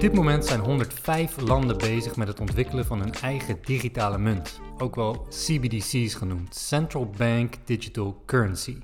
Op 0.00 0.06
dit 0.06 0.14
moment 0.14 0.44
zijn 0.44 0.60
105 0.60 1.40
landen 1.40 1.78
bezig 1.78 2.16
met 2.16 2.28
het 2.28 2.40
ontwikkelen 2.40 2.84
van 2.84 3.00
hun 3.00 3.14
eigen 3.14 3.58
digitale 3.64 4.18
munt, 4.18 4.60
ook 4.78 4.94
wel 4.94 5.26
CBDC's 5.28 6.14
genoemd, 6.14 6.54
Central 6.54 7.10
Bank 7.16 7.54
Digital 7.64 8.22
Currency. 8.26 8.76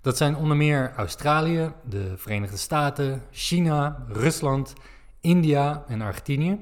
Dat 0.00 0.16
zijn 0.16 0.36
onder 0.36 0.56
meer 0.56 0.92
Australië, 0.96 1.72
de 1.88 2.12
Verenigde 2.16 2.56
Staten, 2.56 3.22
China, 3.30 4.04
Rusland, 4.08 4.72
India 5.20 5.84
en 5.88 6.00
Argentinië. 6.00 6.58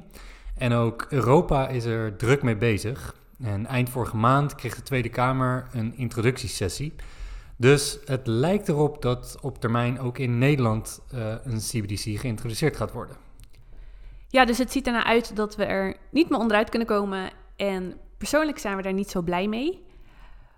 En 0.55 0.73
ook 0.73 1.07
Europa 1.09 1.69
is 1.69 1.85
er 1.85 2.17
druk 2.17 2.43
mee 2.43 2.57
bezig. 2.57 3.15
En 3.43 3.67
eind 3.67 3.91
vorige 3.91 4.17
maand 4.17 4.55
kreeg 4.55 4.75
de 4.75 4.83
Tweede 4.83 5.09
Kamer 5.09 5.67
een 5.73 5.97
introductiesessie. 5.97 6.95
Dus 7.57 7.99
het 8.05 8.27
lijkt 8.27 8.69
erop 8.69 9.03
dat 9.03 9.39
op 9.41 9.61
termijn 9.61 10.01
ook 10.01 10.19
in 10.19 10.39
Nederland 10.39 11.01
uh, 11.15 11.35
een 11.45 11.59
CBDC 11.59 12.21
geïntroduceerd 12.21 12.77
gaat 12.77 12.93
worden. 12.93 13.28
Ja, 14.31 14.45
dus 14.45 14.59
het 14.59 14.73
ziet 14.73 14.87
ernaar 14.87 15.05
uit 15.05 15.37
dat 15.37 15.57
we 15.57 15.65
er 15.65 15.97
niet 16.11 16.29
meer 16.29 16.39
onderuit 16.39 16.71
kunnen 16.71 16.89
komen. 16.89 17.31
En 17.57 17.97
persoonlijk 18.19 18.59
zijn 18.59 18.77
we 18.77 18.83
daar 18.83 18.93
niet 18.93 19.11
zo 19.11 19.23
blij 19.23 19.49
mee. 19.49 19.87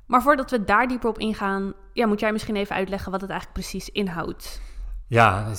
Maar 0.07 0.23
voordat 0.23 0.51
we 0.51 0.65
daar 0.65 0.89
dieper 0.89 1.09
op 1.09 1.19
ingaan, 1.19 1.73
ja, 1.93 2.07
moet 2.07 2.21
jij 2.21 2.33
misschien 2.33 2.57
even 2.57 2.77
uitleggen 2.77 3.13
wat 3.13 3.21
het 3.21 3.31
eigenlijk 3.31 3.61
precies 3.61 3.89
inhoudt. 3.91 4.61
Ja, 5.07 5.53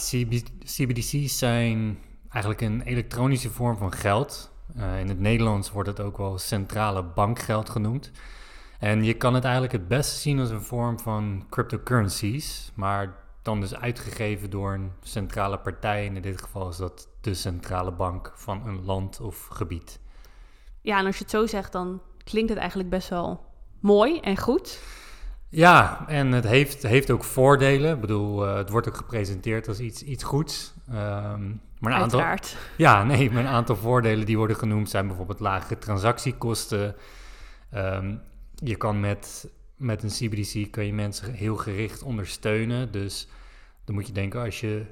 CBDC's 0.64 1.38
zijn 1.38 2.00
eigenlijk 2.30 2.62
een 2.62 2.82
elektronische 2.82 3.50
vorm 3.50 3.78
van 3.78 3.92
geld. 3.92 4.52
Uh, 4.78 5.00
in 5.00 5.08
het 5.08 5.20
Nederlands 5.20 5.72
wordt 5.72 5.90
het 5.90 6.00
ook 6.00 6.18
wel 6.18 6.38
centrale 6.38 7.04
bankgeld 7.04 7.70
genoemd. 7.70 8.12
En 8.80 9.04
je 9.04 9.14
kan 9.14 9.34
het 9.34 9.44
eigenlijk 9.44 9.74
het 9.74 9.88
beste 9.88 10.20
zien 10.20 10.40
als 10.40 10.50
een 10.50 10.62
vorm 10.62 11.00
van 11.00 11.46
cryptocurrencies, 11.50 12.72
maar 12.76 13.21
dan 13.42 13.60
dus 13.60 13.76
uitgegeven 13.76 14.50
door 14.50 14.74
een 14.74 14.92
centrale 15.02 15.60
partij. 15.60 16.08
En 16.08 16.16
in 16.16 16.22
dit 16.22 16.42
geval 16.42 16.70
is 16.70 16.78
dat 16.78 17.08
de 17.22 17.34
centrale 17.34 17.92
bank 17.92 18.32
van 18.36 18.68
een 18.68 18.86
land 18.86 19.20
of 19.20 19.48
gebied. 19.48 20.00
Ja, 20.82 21.00
en 21.00 21.06
als 21.06 21.18
je 21.18 21.22
het 21.22 21.32
zo 21.32 21.46
zegt, 21.46 21.72
dan 21.72 22.02
klinkt 22.24 22.50
het 22.50 22.60
eigenlijk 22.60 22.90
best 22.90 23.10
wel 23.10 23.46
mooi 23.80 24.20
en 24.20 24.38
goed. 24.38 24.82
Ja, 25.50 26.08
en 26.08 26.32
het 26.32 26.44
heeft, 26.44 26.84
heeft 26.84 27.12
ook 27.12 27.24
voordelen. 27.24 27.94
Ik 27.96 28.02
bedoel, 28.02 28.48
uh, 28.48 28.56
het 28.56 28.70
wordt 28.70 28.88
ook 28.88 28.96
gepresenteerd 28.98 29.68
als 29.68 29.80
iets, 29.80 30.04
iets 30.04 30.24
goeds. 30.24 30.74
Um, 30.90 31.62
maar 31.80 31.94
een 31.94 32.02
Uiteraard. 32.02 32.46
Aantal, 32.46 32.60
ja, 32.78 33.04
nee, 33.04 33.32
maar 33.32 33.44
een 33.44 33.50
aantal 33.50 33.76
voordelen 33.76 34.26
die 34.26 34.38
worden 34.38 34.56
genoemd 34.56 34.90
zijn 34.90 35.08
bijvoorbeeld 35.08 35.40
lagere 35.40 35.78
transactiekosten. 35.78 36.96
Um, 37.76 38.22
je 38.56 38.76
kan 38.76 39.00
met, 39.00 39.50
met 39.82 40.04
een 40.04 40.10
CBDC 40.10 40.72
kun 40.72 40.86
je 40.86 40.94
mensen 40.94 41.34
heel 41.34 41.56
gericht 41.56 42.04
ondersteunen. 42.04 42.92
Dus 42.92 43.28
dan 43.86 43.96
moet 43.96 44.08
je 44.08 44.14
denken, 44.14 44.42
als 44.42 44.60
je 44.60 44.86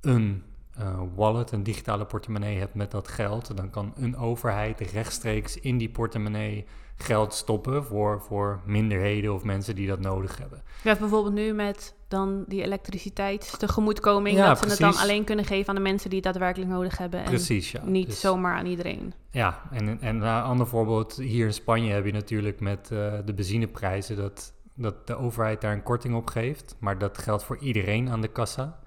een 0.00 0.42
uh, 0.78 1.00
wallet, 1.14 1.50
een 1.50 1.62
digitale 1.62 2.06
portemonnee 2.06 2.58
hebt 2.58 2.74
met 2.74 2.90
dat 2.90 3.08
geld, 3.08 3.56
dan 3.56 3.70
kan 3.70 3.92
een 3.96 4.16
overheid 4.16 4.80
rechtstreeks 4.80 5.60
in 5.60 5.78
die 5.78 5.90
portemonnee 5.90 6.66
geld 6.96 7.34
stoppen 7.34 7.84
voor, 7.84 8.20
voor 8.20 8.60
minderheden 8.64 9.34
of 9.34 9.44
mensen 9.44 9.74
die 9.74 9.86
dat 9.86 10.00
nodig 10.00 10.38
hebben. 10.38 10.62
Ja, 10.82 10.96
bijvoorbeeld 10.96 11.34
nu 11.34 11.52
met 11.52 11.94
dan 12.14 12.44
die 12.46 12.62
elektriciteit, 12.62 13.54
tegemoetkoming, 13.58 14.36
ja, 14.36 14.48
dat 14.48 14.58
ze 14.58 14.68
het 14.68 14.78
dan 14.78 14.96
alleen 14.96 15.24
kunnen 15.24 15.44
geven 15.44 15.68
aan 15.68 15.74
de 15.74 15.80
mensen 15.80 16.10
die 16.10 16.18
het 16.18 16.32
daadwerkelijk 16.32 16.70
nodig 16.70 16.98
hebben. 16.98 17.20
En 17.20 17.30
precies, 17.30 17.70
ja. 17.70 17.84
Niet 17.84 18.06
dus, 18.06 18.20
zomaar 18.20 18.56
aan 18.56 18.66
iedereen. 18.66 19.12
Ja, 19.30 19.62
en, 19.70 20.00
en 20.00 20.22
een 20.22 20.42
ander 20.42 20.66
voorbeeld, 20.66 21.16
hier 21.16 21.46
in 21.46 21.52
Spanje 21.52 21.92
heb 21.92 22.06
je 22.06 22.12
natuurlijk 22.12 22.60
met 22.60 22.90
uh, 22.92 23.12
de 23.24 23.34
benzineprijzen 23.34 24.16
dat, 24.16 24.52
dat 24.74 25.06
de 25.06 25.16
overheid 25.16 25.60
daar 25.60 25.72
een 25.72 25.82
korting 25.82 26.14
op 26.14 26.26
geeft, 26.26 26.76
maar 26.78 26.98
dat 26.98 27.18
geldt 27.18 27.44
voor 27.44 27.58
iedereen 27.58 28.10
aan 28.10 28.20
de 28.20 28.28
kassa. 28.28 28.78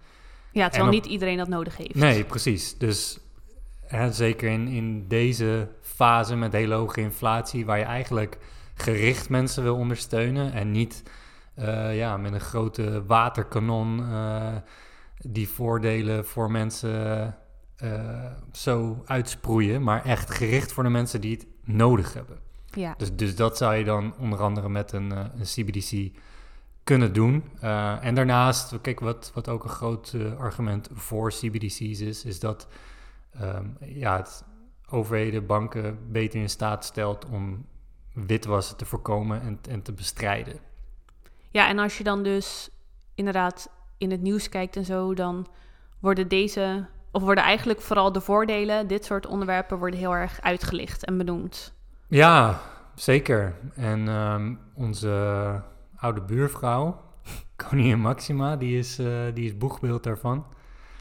Ja, 0.51 0.69
terwijl 0.69 0.91
niet 0.91 1.05
iedereen 1.05 1.37
dat 1.37 1.47
nodig 1.47 1.77
heeft. 1.77 1.95
Nee, 1.95 2.23
precies. 2.23 2.77
Dus 2.77 3.19
hè, 3.85 4.11
zeker 4.11 4.49
in, 4.49 4.67
in 4.67 5.07
deze 5.07 5.67
fase 5.81 6.35
met 6.35 6.51
hele 6.53 6.75
hoge 6.75 7.01
inflatie, 7.01 7.65
waar 7.65 7.77
je 7.77 7.83
eigenlijk 7.83 8.37
gericht 8.73 9.29
mensen 9.29 9.63
wil 9.63 9.75
ondersteunen 9.75 10.53
en 10.53 10.71
niet 10.71 11.03
uh, 11.59 11.97
ja, 11.97 12.17
met 12.17 12.33
een 12.33 12.39
grote 12.39 13.05
waterkanon 13.05 13.99
uh, 13.99 14.55
die 15.17 15.49
voordelen 15.49 16.25
voor 16.25 16.51
mensen 16.51 17.35
uh, 17.83 18.25
zo 18.51 19.03
uitsproeien, 19.05 19.83
maar 19.83 20.05
echt 20.05 20.31
gericht 20.31 20.71
voor 20.71 20.83
de 20.83 20.89
mensen 20.89 21.21
die 21.21 21.35
het 21.35 21.47
nodig 21.63 22.13
hebben. 22.13 22.37
Ja. 22.65 22.93
Dus, 22.97 23.15
dus 23.15 23.35
dat 23.35 23.57
zou 23.57 23.75
je 23.75 23.83
dan 23.83 24.13
onder 24.17 24.39
andere 24.39 24.69
met 24.69 24.91
een, 24.91 25.11
een 25.11 25.43
CBDC 25.43 26.17
kunnen 26.83 27.13
doen. 27.13 27.43
en 28.01 28.15
daarnaast, 28.15 28.81
kijk, 28.81 28.99
wat, 28.99 29.31
wat 29.33 29.49
ook 29.49 29.63
een 29.63 29.69
groot 29.69 30.15
argument 30.37 30.89
voor 30.93 31.29
CBDC's 31.29 31.99
is, 31.99 32.25
is 32.25 32.39
dat 32.39 32.67
um, 33.41 33.77
ja, 33.79 34.17
het 34.17 34.43
overheden, 34.89 35.45
banken 35.45 36.11
beter 36.11 36.39
in 36.39 36.49
staat 36.49 36.85
stelt 36.85 37.25
om 37.25 37.65
witwassen 38.13 38.77
te 38.77 38.85
voorkomen 38.85 39.41
en, 39.41 39.59
en 39.69 39.81
te 39.81 39.93
bestrijden. 39.93 40.59
Ja, 41.57 41.67
en 41.67 41.79
als 41.79 41.97
je 41.97 42.03
dan 42.03 42.23
dus 42.23 42.69
inderdaad 43.15 43.69
in 43.97 44.11
het 44.11 44.21
nieuws 44.21 44.49
kijkt 44.49 44.75
en 44.75 44.85
zo, 44.85 45.13
dan 45.13 45.47
worden 45.99 46.27
deze, 46.27 46.85
of 47.11 47.21
worden 47.21 47.43
eigenlijk 47.43 47.81
vooral 47.81 48.11
de 48.11 48.21
voordelen, 48.21 48.87
dit 48.87 49.05
soort 49.05 49.25
onderwerpen, 49.25 49.77
worden 49.77 49.99
heel 49.99 50.15
erg 50.15 50.41
uitgelicht 50.41 51.05
en 51.05 51.17
benoemd. 51.17 51.73
Ja, 52.07 52.59
zeker. 52.95 53.55
En 53.75 54.07
ehm, 54.07 54.55
onze 54.73 55.61
oude 55.95 56.21
buurvrouw, 56.21 57.01
koningin 57.69 57.99
Maxima, 57.99 58.55
die 58.55 58.77
is, 58.77 58.99
uh, 58.99 59.21
die 59.33 59.45
is 59.45 59.57
boegbeeld 59.57 60.03
daarvan. 60.03 60.45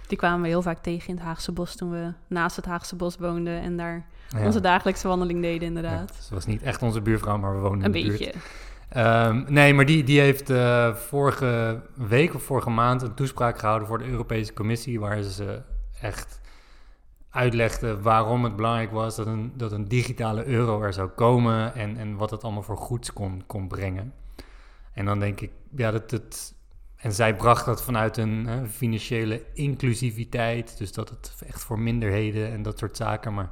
Die 0.06 0.18
kwamen 0.18 0.42
we 0.42 0.48
heel 0.48 0.62
vaak 0.62 0.78
tegen 0.78 1.08
in 1.08 1.14
het 1.14 1.24
Haagse 1.24 1.52
Bos 1.52 1.76
toen 1.76 1.90
we 1.90 2.12
naast 2.28 2.56
het 2.56 2.64
Haagse 2.64 2.96
Bos 2.96 3.16
woonden 3.16 3.60
en 3.60 3.76
daar 3.76 4.06
onze 4.44 4.60
dagelijkse 4.60 5.08
wandeling 5.08 5.42
deden, 5.42 5.68
inderdaad. 5.68 6.12
Ja, 6.16 6.22
ze 6.22 6.34
was 6.34 6.46
niet 6.46 6.62
echt 6.62 6.82
onze 6.82 7.00
buurvrouw, 7.00 7.38
maar 7.38 7.54
we 7.54 7.60
woonden 7.60 7.84
in 7.84 7.92
de 7.92 8.02
buurt. 8.02 8.20
Een 8.20 8.26
beetje. 8.26 8.38
Um, 8.96 9.44
nee, 9.48 9.74
maar 9.74 9.86
die, 9.86 10.04
die 10.04 10.20
heeft 10.20 10.50
uh, 10.50 10.94
vorige 10.94 11.82
week 11.94 12.34
of 12.34 12.42
vorige 12.42 12.70
maand 12.70 13.02
een 13.02 13.14
toespraak 13.14 13.58
gehouden 13.58 13.88
voor 13.88 13.98
de 13.98 14.08
Europese 14.08 14.52
Commissie, 14.52 15.00
waar 15.00 15.22
ze 15.22 15.62
echt 16.00 16.40
uitlegde 17.30 18.00
waarom 18.00 18.44
het 18.44 18.56
belangrijk 18.56 18.90
was 18.90 19.16
dat 19.16 19.26
een, 19.26 19.52
dat 19.56 19.72
een 19.72 19.88
digitale 19.88 20.44
euro 20.44 20.82
er 20.82 20.92
zou 20.92 21.08
komen 21.08 21.74
en, 21.74 21.96
en 21.96 22.16
wat 22.16 22.30
het 22.30 22.42
allemaal 22.42 22.62
voor 22.62 22.76
goeds 22.76 23.12
kon, 23.12 23.42
kon 23.46 23.68
brengen. 23.68 24.12
En 24.92 25.04
dan 25.04 25.18
denk 25.18 25.40
ik, 25.40 25.50
ja, 25.76 25.90
dat 25.90 26.10
het. 26.10 26.54
En 26.96 27.12
zij 27.12 27.36
bracht 27.36 27.64
dat 27.64 27.82
vanuit 27.82 28.16
een 28.16 28.48
financiële 28.70 29.42
inclusiviteit, 29.52 30.78
dus 30.78 30.92
dat 30.92 31.08
het 31.08 31.34
echt 31.46 31.64
voor 31.64 31.78
minderheden 31.78 32.52
en 32.52 32.62
dat 32.62 32.78
soort 32.78 32.96
zaken. 32.96 33.34
Maar 33.34 33.50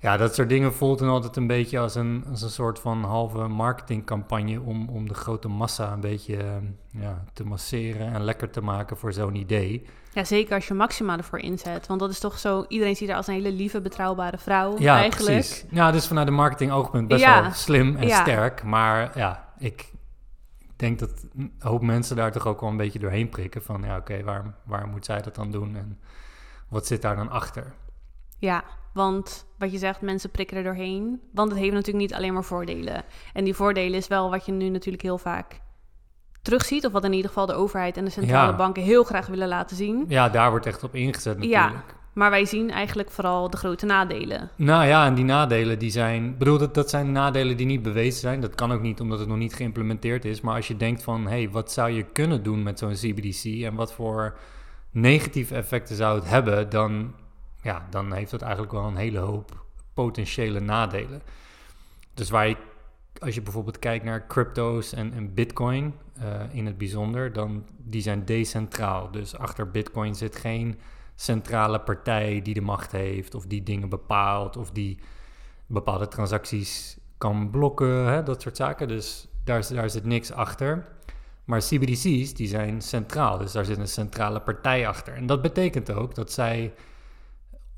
ja, 0.00 0.16
dat 0.16 0.34
soort 0.34 0.48
dingen 0.48 0.74
voelt 0.74 0.98
dan 0.98 1.08
altijd 1.08 1.36
een 1.36 1.46
beetje 1.46 1.78
als 1.78 1.94
een, 1.94 2.24
als 2.30 2.42
een 2.42 2.50
soort 2.50 2.78
van 2.78 3.04
halve 3.04 3.46
marketingcampagne 3.46 4.60
om, 4.60 4.88
om 4.88 5.08
de 5.08 5.14
grote 5.14 5.48
massa 5.48 5.92
een 5.92 6.00
beetje 6.00 6.36
uh, 6.36 7.02
ja, 7.02 7.24
te 7.32 7.44
masseren 7.44 8.12
en 8.12 8.22
lekker 8.22 8.50
te 8.50 8.60
maken 8.60 8.96
voor 8.96 9.12
zo'n 9.12 9.34
idee. 9.34 9.86
Ja, 10.12 10.24
zeker 10.24 10.54
als 10.54 10.68
je 10.68 10.74
Maxima 10.74 11.16
ervoor 11.16 11.38
inzet. 11.38 11.86
Want 11.86 12.00
dat 12.00 12.10
is 12.10 12.18
toch 12.18 12.38
zo, 12.38 12.64
iedereen 12.68 12.96
ziet 12.96 13.08
haar 13.08 13.16
als 13.16 13.26
een 13.26 13.34
hele 13.34 13.52
lieve, 13.52 13.80
betrouwbare 13.80 14.38
vrouw 14.38 14.78
ja, 14.78 14.96
eigenlijk. 14.96 15.34
Precies. 15.34 15.64
Ja, 15.70 15.90
dus 15.90 16.06
vanuit 16.06 16.26
de 16.26 16.32
marketing 16.32 16.72
oogpunt 16.72 17.08
best 17.08 17.24
wel 17.24 17.52
slim 17.52 17.96
en 17.96 18.10
sterk. 18.10 18.62
Maar 18.62 19.18
ja, 19.18 19.48
ik 19.58 19.92
denk 20.76 20.98
dat 20.98 21.26
een 21.36 21.52
hoop 21.58 21.82
mensen 21.82 22.16
daar 22.16 22.32
toch 22.32 22.46
ook 22.46 22.60
wel 22.60 22.70
een 22.70 22.76
beetje 22.76 22.98
doorheen 22.98 23.28
prikken. 23.28 23.62
Van 23.62 23.82
ja, 23.82 23.96
oké, 23.96 24.22
waar, 24.22 24.54
waar 24.64 24.88
moet 24.88 25.04
zij 25.04 25.22
dat 25.22 25.34
dan 25.34 25.50
doen 25.50 25.76
en 25.76 25.98
wat 26.68 26.86
zit 26.86 27.02
daar 27.02 27.16
dan 27.16 27.30
achter? 27.30 27.74
Ja, 28.38 28.64
want 28.92 29.46
wat 29.58 29.72
je 29.72 29.78
zegt, 29.78 30.00
mensen 30.00 30.30
prikken 30.30 30.56
er 30.56 30.62
doorheen. 30.62 31.20
Want 31.32 31.50
het 31.50 31.58
heeft 31.58 31.72
natuurlijk 31.72 32.04
niet 32.04 32.14
alleen 32.14 32.32
maar 32.32 32.44
voordelen. 32.44 33.04
En 33.32 33.44
die 33.44 33.54
voordelen 33.54 33.98
is 33.98 34.08
wel 34.08 34.30
wat 34.30 34.46
je 34.46 34.52
nu 34.52 34.68
natuurlijk 34.68 35.02
heel 35.02 35.18
vaak 35.18 35.60
terugziet. 36.42 36.86
Of 36.86 36.92
wat 36.92 37.04
in 37.04 37.12
ieder 37.12 37.28
geval 37.28 37.46
de 37.46 37.54
overheid 37.54 37.96
en 37.96 38.04
de 38.04 38.10
centrale 38.10 38.56
banken 38.56 38.82
heel 38.82 39.04
graag 39.04 39.26
willen 39.26 39.48
laten 39.48 39.76
zien. 39.76 40.04
Ja, 40.08 40.28
daar 40.28 40.50
wordt 40.50 40.66
echt 40.66 40.84
op 40.84 40.94
ingezet 40.94 41.36
natuurlijk. 41.36 41.72
Ja, 41.72 41.96
maar 42.12 42.30
wij 42.30 42.44
zien 42.44 42.70
eigenlijk 42.70 43.10
vooral 43.10 43.50
de 43.50 43.56
grote 43.56 43.86
nadelen. 43.86 44.50
Nou 44.56 44.86
ja, 44.86 45.06
en 45.06 45.14
die 45.14 45.24
nadelen 45.24 45.78
die 45.78 45.90
zijn... 45.90 46.38
Bedoel, 46.38 46.58
dat, 46.58 46.74
dat 46.74 46.90
zijn 46.90 47.12
nadelen 47.12 47.56
die 47.56 47.66
niet 47.66 47.82
bewezen 47.82 48.20
zijn. 48.20 48.40
Dat 48.40 48.54
kan 48.54 48.72
ook 48.72 48.80
niet 48.80 49.00
omdat 49.00 49.18
het 49.18 49.28
nog 49.28 49.36
niet 49.36 49.54
geïmplementeerd 49.54 50.24
is. 50.24 50.40
Maar 50.40 50.54
als 50.54 50.68
je 50.68 50.76
denkt 50.76 51.02
van... 51.02 51.22
hé, 51.22 51.28
hey, 51.28 51.50
wat 51.50 51.72
zou 51.72 51.90
je 51.90 52.02
kunnen 52.02 52.42
doen 52.42 52.62
met 52.62 52.78
zo'n 52.78 52.92
CBDC... 52.92 53.44
en 53.44 53.74
wat 53.74 53.92
voor 53.92 54.38
negatieve 54.90 55.54
effecten 55.54 55.96
zou 55.96 56.18
het 56.18 56.28
hebben... 56.28 56.70
dan 56.70 57.14
ja, 57.62 57.86
dan 57.90 58.12
heeft 58.12 58.30
dat 58.30 58.42
eigenlijk 58.42 58.72
wel 58.72 58.84
een 58.84 58.96
hele 58.96 59.18
hoop 59.18 59.64
potentiële 59.94 60.60
nadelen. 60.60 61.22
Dus 62.14 62.30
waar 62.30 62.48
je, 62.48 62.56
als 63.18 63.34
je 63.34 63.42
bijvoorbeeld 63.42 63.78
kijkt 63.78 64.04
naar 64.04 64.26
crypto's 64.26 64.92
en, 64.92 65.12
en 65.12 65.34
bitcoin 65.34 65.94
uh, 66.18 66.54
in 66.54 66.66
het 66.66 66.78
bijzonder, 66.78 67.32
dan 67.32 67.64
die 67.76 68.02
zijn 68.02 68.24
decentraal. 68.24 69.10
Dus 69.10 69.36
achter 69.36 69.70
bitcoin 69.70 70.14
zit 70.14 70.36
geen 70.36 70.78
centrale 71.14 71.80
partij 71.80 72.42
die 72.42 72.54
de 72.54 72.60
macht 72.60 72.92
heeft 72.92 73.34
of 73.34 73.46
die 73.46 73.62
dingen 73.62 73.88
bepaalt 73.88 74.56
of 74.56 74.70
die 74.70 74.98
bepaalde 75.66 76.08
transacties 76.08 76.98
kan 77.18 77.50
blokken, 77.50 78.06
hè, 78.06 78.22
dat 78.22 78.42
soort 78.42 78.56
zaken. 78.56 78.88
Dus 78.88 79.28
daar, 79.44 79.68
daar 79.72 79.90
zit 79.90 80.04
niks 80.04 80.32
achter. 80.32 80.86
Maar 81.44 81.60
CBDC's 81.60 82.34
die 82.34 82.48
zijn 82.48 82.82
centraal, 82.82 83.38
dus 83.38 83.52
daar 83.52 83.64
zit 83.64 83.78
een 83.78 83.88
centrale 83.88 84.40
partij 84.40 84.88
achter. 84.88 85.14
En 85.14 85.26
dat 85.26 85.42
betekent 85.42 85.92
ook 85.92 86.14
dat 86.14 86.32
zij 86.32 86.72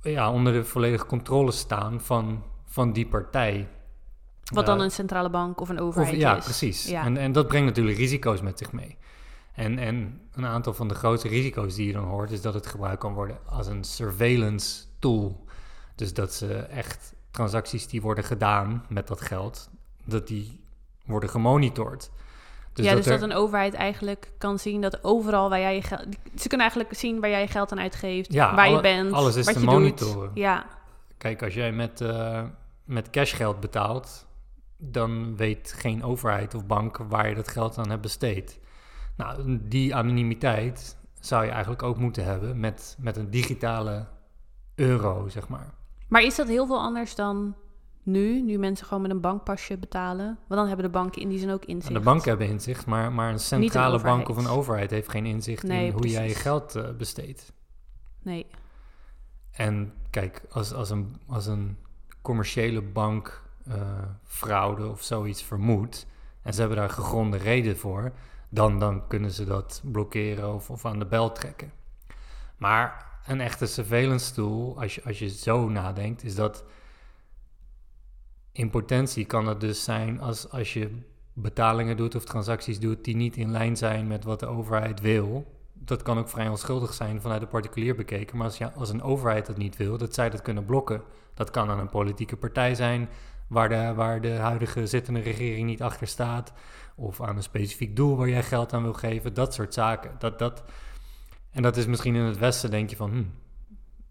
ja, 0.02 0.32
onder 0.32 0.52
de 0.52 0.64
volledige 0.64 1.06
controle 1.06 1.52
staan 1.52 2.00
van, 2.00 2.42
van 2.64 2.92
die 2.92 3.06
partij. 3.06 3.68
Wat 4.52 4.66
dan 4.66 4.80
een 4.80 4.90
centrale 4.90 5.30
bank 5.30 5.60
of 5.60 5.68
een 5.68 5.80
overheid 5.80 6.16
ja, 6.16 6.36
is. 6.36 6.44
Precies. 6.44 6.88
Ja, 6.88 7.04
En, 7.04 7.16
en 7.16 7.32
dat 7.32 7.46
brengt 7.46 7.66
natuurlijk 7.66 7.96
risico's 7.96 8.40
met 8.40 8.58
zich 8.58 8.72
mee. 8.72 8.96
En, 9.54 9.78
en 9.78 10.20
een 10.32 10.46
aantal 10.46 10.74
van 10.74 10.88
de 10.88 10.94
grootste 10.94 11.28
risico's 11.28 11.74
die 11.74 11.86
je 11.86 11.92
dan 11.92 12.04
hoort, 12.04 12.30
is 12.30 12.40
dat 12.40 12.54
het 12.54 12.66
gebruikt 12.66 13.00
kan 13.00 13.14
worden 13.14 13.38
als 13.46 13.66
een 13.66 13.84
surveillance 13.84 14.84
tool. 14.98 15.44
Dus 15.94 16.14
dat 16.14 16.34
ze 16.34 16.54
echt 16.54 17.14
transacties 17.30 17.86
die 17.86 18.00
worden 18.00 18.24
gedaan 18.24 18.84
met 18.88 19.06
dat 19.06 19.20
geld, 19.20 19.70
dat 20.04 20.26
die 20.26 20.64
worden 21.04 21.30
gemonitord. 21.30 22.10
Dus 22.72 22.84
ja, 22.84 22.94
dat 22.94 23.04
dus 23.04 23.12
dat 23.12 23.22
een 23.22 23.36
overheid 23.36 23.74
eigenlijk 23.74 24.32
kan 24.38 24.58
zien 24.58 24.80
dat 24.80 25.04
overal 25.04 25.48
waar 25.48 25.60
jij 25.60 25.74
je 25.74 25.82
geld... 25.82 26.02
Ze 26.36 26.48
kunnen 26.48 26.66
eigenlijk 26.66 26.98
zien 26.98 27.20
waar 27.20 27.30
jij 27.30 27.40
je 27.40 27.46
geld 27.46 27.72
aan 27.72 27.80
uitgeeft, 27.80 28.32
ja, 28.32 28.54
waar 28.54 28.70
je 28.70 28.80
bent, 28.80 29.12
alles 29.12 29.36
is 29.36 29.44
wat 29.44 29.54
te 29.54 29.60
je 29.60 29.66
monitoren. 29.66 30.28
Doet. 30.28 30.38
Ja. 30.38 30.66
Kijk, 31.18 31.42
als 31.42 31.54
jij 31.54 31.72
met, 31.72 32.00
uh, 32.00 32.42
met 32.84 33.10
cashgeld 33.10 33.60
betaalt, 33.60 34.26
dan 34.76 35.36
weet 35.36 35.74
geen 35.78 36.04
overheid 36.04 36.54
of 36.54 36.66
bank 36.66 36.96
waar 36.96 37.28
je 37.28 37.34
dat 37.34 37.48
geld 37.48 37.78
aan 37.78 37.90
hebt 37.90 38.02
besteed. 38.02 38.60
Nou, 39.16 39.58
die 39.62 39.94
anonimiteit 39.94 40.96
zou 41.20 41.44
je 41.44 41.50
eigenlijk 41.50 41.82
ook 41.82 41.98
moeten 41.98 42.24
hebben 42.24 42.60
met, 42.60 42.96
met 43.00 43.16
een 43.16 43.30
digitale 43.30 44.06
euro, 44.74 45.28
zeg 45.28 45.48
maar. 45.48 45.74
Maar 46.08 46.22
is 46.22 46.36
dat 46.36 46.48
heel 46.48 46.66
veel 46.66 46.80
anders 46.80 47.14
dan 47.14 47.54
nu, 48.02 48.42
nu 48.42 48.58
mensen 48.58 48.86
gewoon 48.86 49.02
met 49.02 49.10
een 49.10 49.20
bankpasje 49.20 49.78
betalen? 49.78 50.26
Want 50.26 50.60
dan 50.60 50.66
hebben 50.66 50.84
de 50.84 50.90
banken 50.90 51.22
in 51.22 51.28
die 51.28 51.38
zin 51.38 51.50
ook 51.50 51.64
inzicht. 51.64 51.94
De 51.94 52.00
banken 52.00 52.28
hebben 52.28 52.48
inzicht, 52.48 52.86
maar, 52.86 53.12
maar 53.12 53.32
een 53.32 53.38
centrale 53.38 54.00
bank 54.00 54.28
of 54.28 54.36
een 54.36 54.46
overheid 54.46 54.90
heeft 54.90 55.08
geen 55.08 55.26
inzicht 55.26 55.64
in 55.64 55.90
hoe 55.90 56.08
jij 56.08 56.28
je 56.28 56.34
geld 56.34 56.76
uh, 56.76 56.90
besteedt. 56.90 57.52
Nee. 58.22 58.46
En 59.50 59.92
kijk, 60.10 60.42
als, 60.50 60.72
als, 60.72 60.90
een, 60.90 61.16
als 61.26 61.46
een 61.46 61.76
commerciële 62.22 62.82
bank 62.82 63.42
uh, 63.68 63.74
fraude 64.24 64.88
of 64.88 65.02
zoiets 65.02 65.42
vermoedt, 65.42 66.06
en 66.42 66.54
ze 66.54 66.60
hebben 66.60 66.78
daar 66.78 66.90
gegronde 66.90 67.36
reden 67.36 67.76
voor, 67.76 68.12
dan, 68.48 68.78
dan 68.78 69.06
kunnen 69.06 69.30
ze 69.30 69.44
dat 69.44 69.82
blokkeren 69.84 70.54
of, 70.54 70.70
of 70.70 70.84
aan 70.84 70.98
de 70.98 71.06
bel 71.06 71.32
trekken. 71.32 71.72
Maar 72.56 73.06
een 73.26 73.40
echte 73.40 73.66
surveillance 73.66 74.32
tool, 74.34 74.80
als 74.80 74.94
je, 74.94 75.02
als 75.04 75.18
je 75.18 75.28
zo 75.28 75.68
nadenkt, 75.68 76.24
is 76.24 76.34
dat 76.34 76.64
in 78.52 78.70
potentie 78.70 79.24
kan 79.24 79.46
het 79.46 79.60
dus 79.60 79.84
zijn 79.84 80.20
als, 80.20 80.50
als 80.50 80.72
je 80.72 80.90
betalingen 81.32 81.96
doet 81.96 82.14
of 82.14 82.24
transacties 82.24 82.80
doet 82.80 83.04
die 83.04 83.16
niet 83.16 83.36
in 83.36 83.50
lijn 83.50 83.76
zijn 83.76 84.06
met 84.06 84.24
wat 84.24 84.40
de 84.40 84.46
overheid 84.46 85.00
wil. 85.00 85.58
Dat 85.72 86.02
kan 86.02 86.18
ook 86.18 86.28
vrij 86.28 86.48
onschuldig 86.48 86.94
zijn 86.94 87.20
vanuit 87.20 87.40
de 87.40 87.46
particulier 87.46 87.94
bekeken. 87.94 88.36
Maar 88.36 88.46
als, 88.46 88.58
ja, 88.58 88.72
als 88.76 88.90
een 88.90 89.02
overheid 89.02 89.46
dat 89.46 89.56
niet 89.56 89.76
wil, 89.76 89.98
dat 89.98 90.14
zij 90.14 90.30
dat 90.30 90.42
kunnen 90.42 90.64
blokken. 90.64 91.02
Dat 91.34 91.50
kan 91.50 91.70
aan 91.70 91.78
een 91.78 91.88
politieke 91.88 92.36
partij 92.36 92.74
zijn 92.74 93.08
waar 93.46 93.68
de, 93.68 93.92
waar 93.94 94.20
de 94.20 94.32
huidige 94.32 94.86
zittende 94.86 95.20
regering 95.20 95.66
niet 95.66 95.82
achter 95.82 96.06
staat. 96.06 96.52
Of 96.96 97.20
aan 97.20 97.36
een 97.36 97.42
specifiek 97.42 97.96
doel 97.96 98.16
waar 98.16 98.28
jij 98.28 98.42
geld 98.42 98.72
aan 98.72 98.82
wil 98.82 98.92
geven. 98.92 99.34
Dat 99.34 99.54
soort 99.54 99.74
zaken. 99.74 100.10
Dat, 100.18 100.38
dat, 100.38 100.62
en 101.50 101.62
dat 101.62 101.76
is 101.76 101.86
misschien 101.86 102.14
in 102.14 102.22
het 102.22 102.38
Westen, 102.38 102.70
denk 102.70 102.90
je 102.90 102.96
van, 102.96 103.10
hm, 103.10 103.24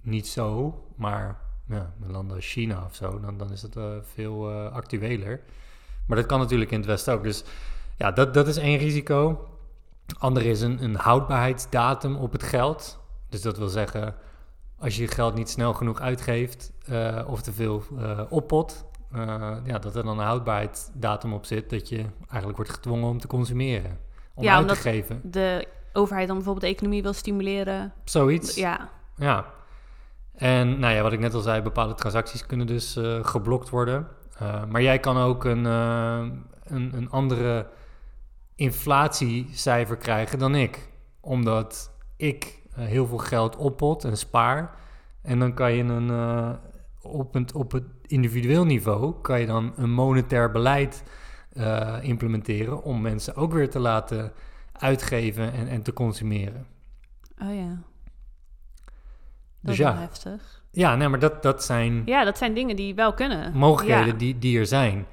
niet 0.02 0.28
zo. 0.28 0.74
Maar 0.96 1.49
ja, 1.70 1.94
een 2.04 2.12
land 2.12 2.32
als 2.34 2.52
China 2.52 2.84
of 2.86 2.96
zo, 2.96 3.20
dan, 3.20 3.38
dan 3.38 3.52
is 3.52 3.62
het 3.62 3.76
uh, 3.76 3.84
veel 4.02 4.52
uh, 4.52 4.72
actueler. 4.72 5.42
Maar 6.08 6.18
dat 6.18 6.26
kan 6.26 6.40
natuurlijk 6.40 6.72
in 6.72 6.78
het 6.78 6.88
Westen 6.88 7.14
ook. 7.14 7.24
Dus 7.24 7.44
ja, 7.98 8.12
dat, 8.12 8.34
dat 8.34 8.48
is 8.48 8.58
één 8.58 8.78
risico. 8.78 9.48
Ander 10.18 10.46
is 10.46 10.62
een, 10.62 10.84
een 10.84 10.96
houdbaarheidsdatum 10.96 12.16
op 12.16 12.32
het 12.32 12.44
geld. 12.44 13.00
Dus 13.30 13.42
dat 13.42 13.58
wil 13.58 13.68
zeggen, 13.68 14.16
als 14.78 14.98
je 14.98 15.08
geld 15.08 15.36
niet 15.36 15.50
snel 15.50 15.74
genoeg 15.74 16.00
uitgeeft 16.00 16.72
uh, 16.90 17.22
of 17.28 17.42
te 17.42 17.54
veel 17.54 17.84
oppot, 18.30 18.86
ja, 19.64 19.80
dat 19.80 19.96
er 19.96 20.04
dan 20.04 20.20
een 20.20 20.26
houdbaarheidsdatum 20.26 21.34
op 21.34 21.46
zit, 21.46 21.70
dat 21.70 21.90
je 21.90 22.06
eigenlijk 22.20 22.56
wordt 22.56 22.72
gedwongen 22.72 23.10
om 23.10 23.20
te 23.20 23.28
consumeren. 23.28 24.00
Om 24.34 24.44
ja, 24.44 24.56
uit 24.56 24.68
te 24.68 24.76
geven. 24.76 25.22
De 25.24 25.68
overheid 25.94 26.28
dan 26.28 26.36
bijvoorbeeld 26.36 26.66
de 26.66 26.72
economie 26.72 27.02
wil 27.02 27.14
stimuleren. 27.14 27.94
Zoiets. 28.04 28.56
Ja. 28.56 28.90
Ja. 29.16 29.46
En 30.40 30.80
nou 30.80 30.94
ja, 30.94 31.02
wat 31.02 31.14
ik 31.14 31.20
net 31.20 31.34
al 31.34 31.42
zei, 31.42 31.62
bepaalde 31.62 31.94
transacties 31.94 32.46
kunnen 32.46 32.68
dus 32.68 32.98
uh, 32.98 33.26
geblokt 33.26 33.70
worden. 33.70 34.08
Uh, 34.42 34.66
maar 34.66 34.82
jij 34.82 35.00
kan 35.00 35.18
ook 35.18 35.44
een, 35.46 35.66
uh, 35.66 36.28
een, 36.64 36.94
een 36.94 37.10
andere 37.10 37.68
inflatiecijfer 38.56 39.98
krijgen 39.98 40.40
dan 40.40 40.56
ik. 40.56 40.90
Omdat 41.20 41.92
ik 42.16 42.62
heel 42.76 43.06
veel 43.08 43.18
geld 43.18 43.56
oppot 43.56 44.04
en 44.04 44.18
spaar. 44.18 44.76
En 45.22 45.40
dan 45.40 45.54
kan 45.54 45.74
je 45.74 45.84
een, 45.84 46.58
op, 47.02 47.34
het, 47.34 47.54
op 47.54 47.72
het 47.72 47.84
individueel 48.06 48.66
niveau 48.66 49.22
kan 49.22 49.40
je 49.40 49.46
dan 49.46 49.74
een 49.76 49.92
monetair 49.92 50.52
beleid 50.52 51.04
implementeren 52.02 52.84
om 52.84 53.02
mensen 53.02 53.36
ook 53.36 53.54
weer 53.54 53.70
te 53.70 53.80
laten 53.80 54.32
uitgeven 54.72 55.54
en, 55.54 55.68
en 55.68 55.82
te 55.82 55.94
consumeren. 55.94 56.66
Oh 57.42 57.56
ja. 57.56 57.82
Dat 59.62 59.76
dus 59.76 59.80
is 59.80 59.92
ja. 59.92 59.98
heftig. 59.98 60.64
Ja, 60.72 60.96
nee, 60.96 61.08
maar 61.08 61.20
dat, 61.20 61.44
dat 61.44 61.64
zijn... 61.64 62.02
Ja, 62.06 62.24
dat 62.24 62.38
zijn 62.38 62.54
dingen 62.54 62.76
die 62.76 62.96
wel 62.96 63.14
kunnen. 63.14 63.54
Mogelijkheden 63.54 64.18
die, 64.18 64.40
die 64.40 64.60
er 64.60 64.66
zijn. 64.66 65.06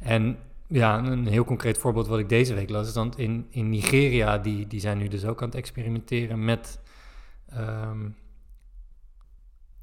En 0.00 0.38
ja, 0.68 0.98
een 0.98 1.26
heel 1.26 1.44
concreet 1.44 1.78
voorbeeld 1.78 2.06
wat 2.06 2.18
ik 2.18 2.28
deze 2.28 2.54
week 2.54 2.70
las... 2.70 2.86
is 2.86 2.92
dat 2.92 3.18
in, 3.18 3.46
in 3.50 3.68
Nigeria, 3.68 4.38
die, 4.38 4.66
die 4.66 4.80
zijn 4.80 4.98
nu 4.98 5.08
dus 5.08 5.24
ook 5.24 5.42
aan 5.42 5.48
het 5.48 5.56
experimenteren 5.56 6.44
met 6.44 6.80
um, 7.58 8.16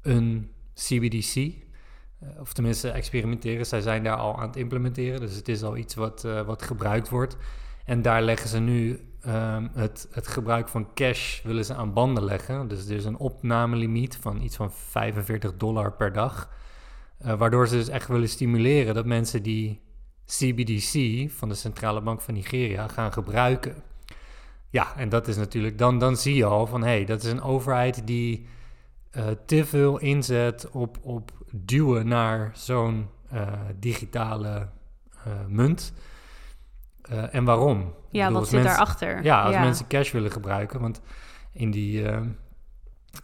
een 0.02 0.50
CBDC... 0.74 1.34
Uh, 1.36 2.40
of 2.40 2.52
tenminste 2.52 2.90
experimenteren, 2.90 3.66
zij 3.66 3.80
zijn 3.80 4.02
daar 4.02 4.16
al 4.16 4.38
aan 4.38 4.46
het 4.46 4.56
implementeren. 4.56 5.20
Dus 5.20 5.34
het 5.34 5.48
is 5.48 5.62
al 5.62 5.76
iets 5.76 5.94
wat, 5.94 6.24
uh, 6.26 6.40
wat 6.40 6.62
gebruikt 6.62 7.08
wordt. 7.08 7.36
En 7.84 8.02
daar 8.02 8.22
leggen 8.22 8.48
ze 8.48 8.58
nu 8.58 9.12
um, 9.26 9.70
het, 9.74 10.08
het 10.10 10.26
gebruik 10.26 10.68
van 10.68 10.94
cash 10.94 11.42
willen 11.42 11.64
ze 11.64 11.74
aan 11.74 11.92
banden 11.92 12.24
leggen. 12.24 12.68
Dus 12.68 12.88
er 12.88 12.96
is 12.96 13.04
een 13.04 13.16
opnamelimiet 13.16 14.16
van 14.16 14.42
iets 14.42 14.56
van 14.56 14.72
45 14.72 15.56
dollar 15.56 15.92
per 15.92 16.12
dag. 16.12 16.50
Uh, 17.24 17.34
waardoor 17.34 17.68
ze 17.68 17.76
dus 17.76 17.88
echt 17.88 18.08
willen 18.08 18.28
stimuleren 18.28 18.94
dat 18.94 19.06
mensen 19.06 19.42
die 19.42 19.80
CBDC 20.26 21.30
van 21.30 21.48
de 21.48 21.54
Centrale 21.54 22.00
Bank 22.00 22.20
van 22.20 22.34
Nigeria 22.34 22.88
gaan 22.88 23.12
gebruiken. 23.12 23.74
Ja, 24.70 24.96
en 24.96 25.08
dat 25.08 25.28
is 25.28 25.36
natuurlijk, 25.36 25.78
dan, 25.78 25.98
dan 25.98 26.16
zie 26.16 26.34
je 26.34 26.44
al 26.44 26.66
van 26.66 26.82
hé, 26.82 26.88
hey, 26.88 27.04
dat 27.04 27.22
is 27.22 27.30
een 27.30 27.42
overheid 27.42 28.06
die 28.06 28.46
uh, 29.16 29.26
te 29.46 29.64
veel 29.64 29.98
inzet 29.98 30.70
op, 30.70 30.98
op 31.02 31.32
duwen 31.52 32.08
naar 32.08 32.50
zo'n 32.54 33.08
uh, 33.32 33.52
digitale 33.78 34.68
munt. 35.48 35.92
Uh, 37.10 37.34
en 37.34 37.44
waarom? 37.44 37.94
Ja, 38.10 38.26
bedoel, 38.26 38.40
wat 38.40 38.48
zit 38.48 38.58
mensen, 38.58 38.76
daarachter? 38.76 39.22
Ja, 39.22 39.42
als 39.42 39.54
ja. 39.54 39.60
mensen 39.60 39.86
cash 39.86 40.12
willen 40.12 40.30
gebruiken. 40.30 40.80
Want 40.80 41.00
in, 41.52 41.70
die, 41.70 42.02
uh, 42.02 42.20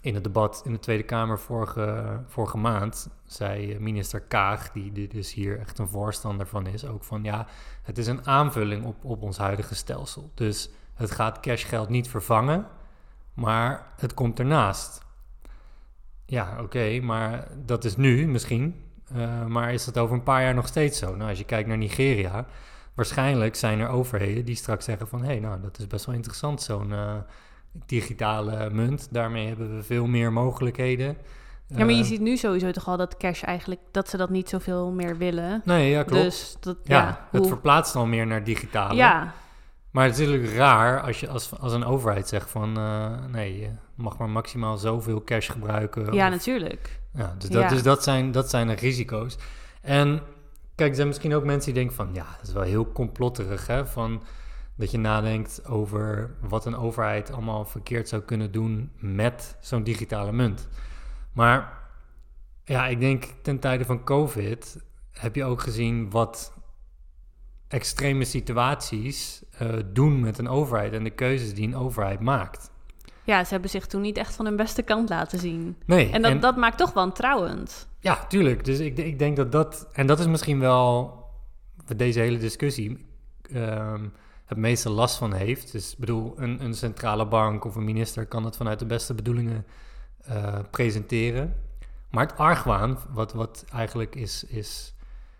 in 0.00 0.14
het 0.14 0.24
debat 0.24 0.62
in 0.64 0.72
de 0.72 0.78
Tweede 0.78 1.02
Kamer 1.02 1.38
vorige, 1.38 2.20
vorige 2.26 2.56
maand 2.56 3.10
zei 3.24 3.78
minister 3.78 4.20
Kaag, 4.20 4.72
die, 4.72 4.92
die 4.92 5.08
dus 5.08 5.34
hier 5.34 5.60
echt 5.60 5.78
een 5.78 5.88
voorstander 5.88 6.46
van 6.46 6.66
is, 6.66 6.86
ook 6.86 7.04
van 7.04 7.24
ja, 7.24 7.46
het 7.82 7.98
is 7.98 8.06
een 8.06 8.26
aanvulling 8.26 8.84
op, 8.84 9.04
op 9.04 9.22
ons 9.22 9.38
huidige 9.38 9.74
stelsel. 9.74 10.30
Dus 10.34 10.70
het 10.94 11.10
gaat 11.10 11.40
cashgeld 11.40 11.88
niet 11.88 12.08
vervangen, 12.08 12.66
maar 13.34 13.86
het 13.96 14.14
komt 14.14 14.38
ernaast. 14.38 15.06
Ja, 16.26 16.52
oké, 16.52 16.62
okay, 16.62 16.98
maar 16.98 17.48
dat 17.64 17.84
is 17.84 17.96
nu 17.96 18.28
misschien. 18.28 18.82
Uh, 19.16 19.44
maar 19.46 19.72
is 19.72 19.84
dat 19.84 19.98
over 19.98 20.16
een 20.16 20.22
paar 20.22 20.42
jaar 20.42 20.54
nog 20.54 20.66
steeds 20.66 20.98
zo? 20.98 21.16
Nou, 21.16 21.28
als 21.28 21.38
je 21.38 21.44
kijkt 21.44 21.68
naar 21.68 21.78
Nigeria, 21.78 22.46
waarschijnlijk 22.98 23.56
zijn 23.56 23.80
er 23.80 23.88
overheden 23.88 24.44
die 24.44 24.54
straks 24.54 24.84
zeggen 24.84 25.08
van... 25.08 25.20
hé, 25.20 25.26
hey, 25.26 25.38
nou, 25.38 25.60
dat 25.60 25.78
is 25.78 25.86
best 25.86 26.06
wel 26.06 26.14
interessant, 26.14 26.62
zo'n 26.62 26.90
uh, 26.90 27.14
digitale 27.86 28.70
munt. 28.70 29.08
Daarmee 29.10 29.46
hebben 29.46 29.76
we 29.76 29.82
veel 29.82 30.06
meer 30.06 30.32
mogelijkheden. 30.32 31.16
Ja, 31.66 31.84
maar 31.84 31.94
je 31.94 32.00
uh, 32.00 32.04
ziet 32.04 32.20
nu 32.20 32.36
sowieso 32.36 32.70
toch 32.70 32.88
al 32.88 32.96
dat 32.96 33.16
cash 33.16 33.42
eigenlijk... 33.42 33.80
dat 33.90 34.08
ze 34.08 34.16
dat 34.16 34.30
niet 34.30 34.48
zoveel 34.48 34.90
meer 34.90 35.16
willen. 35.16 35.62
Nee, 35.64 35.90
ja, 35.90 36.02
klopt. 36.02 36.22
Dus 36.22 36.56
dat, 36.60 36.76
ja, 36.82 36.96
ja 36.96 37.26
het 37.30 37.40
hoe... 37.40 37.48
verplaatst 37.48 37.94
al 37.94 38.06
meer 38.06 38.26
naar 38.26 38.44
digitale. 38.44 38.94
Ja. 38.94 39.32
Maar 39.90 40.04
het 40.04 40.18
is 40.18 40.26
natuurlijk 40.26 40.54
raar 40.54 41.00
als, 41.00 41.20
je, 41.20 41.28
als, 41.28 41.58
als 41.60 41.72
een 41.72 41.84
overheid 41.84 42.28
zegt 42.28 42.50
van... 42.50 42.78
Uh, 42.78 43.10
nee, 43.28 43.60
je 43.60 43.70
mag 43.94 44.18
maar 44.18 44.30
maximaal 44.30 44.76
zoveel 44.76 45.24
cash 45.24 45.50
gebruiken. 45.50 46.12
Ja, 46.12 46.26
of, 46.26 46.32
natuurlijk. 46.32 47.00
Ja, 47.14 47.34
dus, 47.38 47.48
dat, 47.48 47.62
ja. 47.62 47.68
dus 47.68 47.82
dat, 47.82 48.02
zijn, 48.02 48.32
dat 48.32 48.50
zijn 48.50 48.66
de 48.66 48.74
risico's. 48.74 49.36
En 49.80 50.20
Kijk, 50.78 50.90
er 50.90 50.96
zijn 50.96 51.08
misschien 51.08 51.34
ook 51.34 51.44
mensen 51.44 51.72
die 51.72 51.82
denken 51.82 51.96
van... 51.96 52.14
ja, 52.14 52.26
dat 52.38 52.48
is 52.48 52.52
wel 52.52 52.62
heel 52.62 52.92
complotterig, 52.92 53.66
hè? 53.66 53.86
Van 53.86 54.22
dat 54.76 54.90
je 54.90 54.98
nadenkt 54.98 55.66
over 55.66 56.34
wat 56.40 56.66
een 56.66 56.76
overheid 56.76 57.32
allemaal 57.32 57.64
verkeerd 57.64 58.08
zou 58.08 58.22
kunnen 58.22 58.52
doen... 58.52 58.92
met 58.96 59.56
zo'n 59.60 59.82
digitale 59.82 60.32
munt. 60.32 60.68
Maar 61.32 61.78
ja, 62.64 62.86
ik 62.86 63.00
denk 63.00 63.24
ten 63.42 63.58
tijde 63.58 63.84
van 63.84 64.04
COVID... 64.04 64.84
heb 65.10 65.34
je 65.34 65.44
ook 65.44 65.60
gezien 65.60 66.10
wat 66.10 66.52
extreme 67.68 68.24
situaties 68.24 69.42
uh, 69.62 69.68
doen 69.92 70.20
met 70.20 70.38
een 70.38 70.48
overheid... 70.48 70.92
en 70.92 71.04
de 71.04 71.10
keuzes 71.10 71.54
die 71.54 71.66
een 71.66 71.76
overheid 71.76 72.20
maakt. 72.20 72.70
Ja, 73.24 73.44
ze 73.44 73.52
hebben 73.52 73.70
zich 73.70 73.86
toen 73.86 74.00
niet 74.00 74.16
echt 74.16 74.34
van 74.34 74.44
hun 74.44 74.56
beste 74.56 74.82
kant 74.82 75.08
laten 75.08 75.38
zien. 75.38 75.76
Nee. 75.86 76.10
En 76.10 76.22
dat, 76.22 76.42
dat 76.42 76.56
maakt 76.56 76.78
toch 76.78 76.92
wantrouwend. 76.92 77.87
Ja, 78.00 78.26
tuurlijk. 78.26 78.64
Dus 78.64 78.78
ik, 78.78 78.98
ik 78.98 79.18
denk 79.18 79.36
dat 79.36 79.52
dat... 79.52 79.88
En 79.92 80.06
dat 80.06 80.18
is 80.18 80.26
misschien 80.26 80.60
wel 80.60 81.16
deze 81.96 82.20
hele 82.20 82.38
discussie 82.38 83.06
um, 83.54 84.12
het 84.44 84.58
meeste 84.58 84.90
last 84.90 85.16
van 85.16 85.32
heeft. 85.32 85.72
Dus 85.72 85.92
ik 85.92 85.98
bedoel, 85.98 86.34
een, 86.36 86.64
een 86.64 86.74
centrale 86.74 87.26
bank 87.26 87.64
of 87.64 87.76
een 87.76 87.84
minister 87.84 88.26
kan 88.26 88.44
het 88.44 88.56
vanuit 88.56 88.78
de 88.78 88.86
beste 88.86 89.14
bedoelingen 89.14 89.66
uh, 90.28 90.58
presenteren. 90.70 91.54
Maar 92.10 92.26
het 92.26 92.36
argwaan, 92.36 92.98
wat, 93.10 93.32
wat 93.32 93.64
eigenlijk 93.72 94.14
is, 94.14 94.44
is 94.44 94.94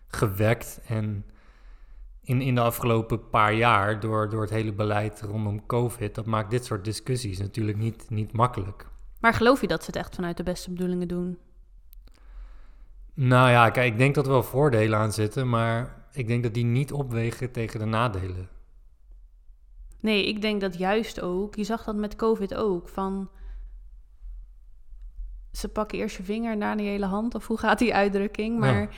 gewekt 0.09 0.81
en 0.87 1.25
in, 2.23 2.41
in 2.41 2.55
de 2.55 2.61
afgelopen 2.61 3.29
paar 3.29 3.55
jaar 3.55 4.01
door, 4.01 4.31
door 4.31 4.41
het 4.41 4.51
hele 4.51 4.73
beleid 4.73 5.21
rondom 5.21 5.67
COVID, 5.67 6.15
dat 6.15 6.27
maakt 6.27 6.51
dit 6.51 6.65
soort 6.65 6.85
discussies 6.85 7.39
natuurlijk 7.39 7.79
niet, 7.79 8.11
niet 8.11 8.33
makkelijk. 8.33 8.87
Maar 9.21 9.35
geloof 9.35 9.61
je 9.61 9.67
dat 9.67 9.81
ze 9.81 9.87
het 9.87 9.97
echt 9.97 10.15
vanuit 10.15 10.37
de 10.37 10.43
beste 10.43 10.71
bedoelingen 10.71 11.09
doen? 11.09 11.39
Nou 13.21 13.51
ja, 13.51 13.71
kijk, 13.71 13.93
ik 13.93 13.99
denk 13.99 14.15
dat 14.15 14.25
er 14.25 14.33
wel 14.33 14.43
voordelen 14.43 14.99
aan 14.99 15.13
zitten, 15.13 15.49
maar 15.49 16.05
ik 16.13 16.27
denk 16.27 16.43
dat 16.43 16.55
die 16.55 16.65
niet 16.65 16.93
opwegen 16.93 17.51
tegen 17.51 17.81
de 17.81 17.87
nadelen. 17.87 18.49
Nee, 20.01 20.27
ik 20.27 20.41
denk 20.41 20.61
dat 20.61 20.79
juist 20.79 21.21
ook. 21.21 21.55
Je 21.55 21.65
zag 21.65 21.85
dat 21.85 21.97
met 21.97 22.17
COVID 22.17 22.55
ook. 22.55 22.89
Van 22.89 23.31
ze 25.53 25.69
pakken 25.69 25.99
eerst 25.99 26.17
je 26.17 26.23
vinger 26.23 26.57
naar 26.57 26.77
de 26.77 26.83
hele 26.83 27.07
hand, 27.07 27.35
of 27.35 27.47
hoe 27.47 27.59
gaat 27.59 27.79
die 27.79 27.95
uitdrukking? 27.95 28.59
Maar 28.59 28.95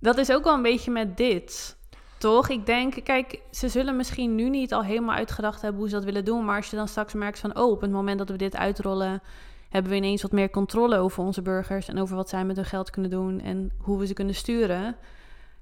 dat 0.00 0.18
is 0.18 0.32
ook 0.32 0.44
wel 0.44 0.54
een 0.54 0.62
beetje 0.62 0.90
met 0.90 1.16
dit. 1.16 1.76
Toch? 2.18 2.48
Ik 2.48 2.66
denk, 2.66 3.04
kijk, 3.04 3.40
ze 3.50 3.68
zullen 3.68 3.96
misschien 3.96 4.34
nu 4.34 4.48
niet 4.48 4.72
al 4.72 4.84
helemaal 4.84 5.16
uitgedacht 5.16 5.62
hebben 5.62 5.80
hoe 5.80 5.88
ze 5.88 5.94
dat 5.94 6.04
willen 6.04 6.24
doen. 6.24 6.44
Maar 6.44 6.56
als 6.56 6.70
je 6.70 6.76
dan 6.76 6.88
straks 6.88 7.14
merkt 7.14 7.38
van, 7.38 7.58
oh, 7.58 7.70
op 7.70 7.80
het 7.80 7.90
moment 7.90 8.18
dat 8.18 8.28
we 8.28 8.36
dit 8.36 8.56
uitrollen, 8.56 9.22
hebben 9.68 9.90
we 9.90 9.96
ineens 9.96 10.22
wat 10.22 10.32
meer 10.32 10.50
controle 10.50 10.96
over 10.96 11.24
onze 11.24 11.42
burgers 11.42 11.88
en 11.88 11.98
over 11.98 12.16
wat 12.16 12.28
zij 12.28 12.44
met 12.44 12.56
hun 12.56 12.64
geld 12.64 12.90
kunnen 12.90 13.10
doen 13.10 13.40
en 13.40 13.70
hoe 13.78 13.98
we 13.98 14.06
ze 14.06 14.14
kunnen 14.14 14.34
sturen. 14.34 14.96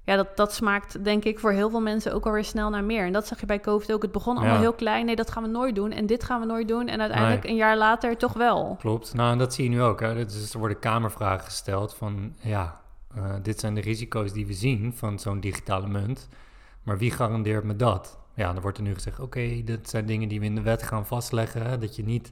Ja, 0.07 0.17
dat, 0.17 0.37
dat 0.37 0.55
smaakt 0.55 1.05
denk 1.05 1.25
ik 1.25 1.39
voor 1.39 1.53
heel 1.53 1.71
veel 1.71 1.81
mensen 1.81 2.15
ook 2.15 2.27
alweer 2.27 2.45
snel 2.45 2.71
naar 2.71 2.85
meer. 2.85 3.07
En 3.07 3.13
dat 3.13 3.27
zag 3.27 3.41
je 3.41 3.47
bij 3.47 3.61
COVID 3.61 3.93
ook. 3.93 4.03
Het 4.03 4.13
begon 4.13 4.37
allemaal 4.37 4.59
heel 4.59 4.73
klein. 4.73 5.07
Nee, 5.07 5.17
dat 5.17 5.31
gaan 5.31 5.43
we 5.43 5.49
nooit 5.49 5.75
doen. 5.75 5.93
En 5.93 6.07
dit 6.07 6.25
gaan 6.25 6.41
we 6.41 6.47
nooit 6.47 6.69
doen. 6.69 6.89
En 6.89 7.01
uiteindelijk 7.01 7.45
een 7.45 7.57
jaar 7.57 7.77
later 7.77 8.17
toch 8.17 8.33
wel. 8.33 8.77
Klopt. 8.79 9.15
Nou, 9.15 9.33
en 9.33 9.39
dat 9.39 9.55
zie 9.55 9.65
je 9.65 9.71
nu 9.71 9.83
ook. 9.83 10.01
Hè. 10.01 10.15
Dus 10.15 10.53
er 10.53 10.59
worden 10.59 10.79
kamervragen 10.79 11.45
gesteld 11.45 11.95
van... 11.95 12.35
ja, 12.41 12.81
uh, 13.17 13.35
dit 13.43 13.61
zijn 13.61 13.75
de 13.75 13.81
risico's 13.81 14.33
die 14.33 14.47
we 14.47 14.53
zien 14.53 14.93
van 14.95 15.19
zo'n 15.19 15.41
digitale 15.41 15.89
munt. 15.89 16.29
Maar 16.83 16.99
wie 16.99 17.11
garandeert 17.11 17.65
me 17.65 17.77
dat? 17.77 18.19
Ja, 18.35 18.53
dan 18.53 18.63
wordt 18.63 18.79
er 18.79 18.85
nu 18.85 18.95
gezegd... 18.95 19.21
oké, 19.21 19.39
okay, 19.39 19.63
dit 19.65 19.89
zijn 19.91 20.07
dingen 20.07 20.29
die 20.29 20.41
we 20.41 20.47
in 20.47 20.55
de 20.55 20.63
wet 20.63 20.83
gaan 20.83 21.07
vastleggen. 21.07 21.67
Hè, 21.67 21.79
dat 21.79 21.97
je 21.97 22.05
niet 22.05 22.31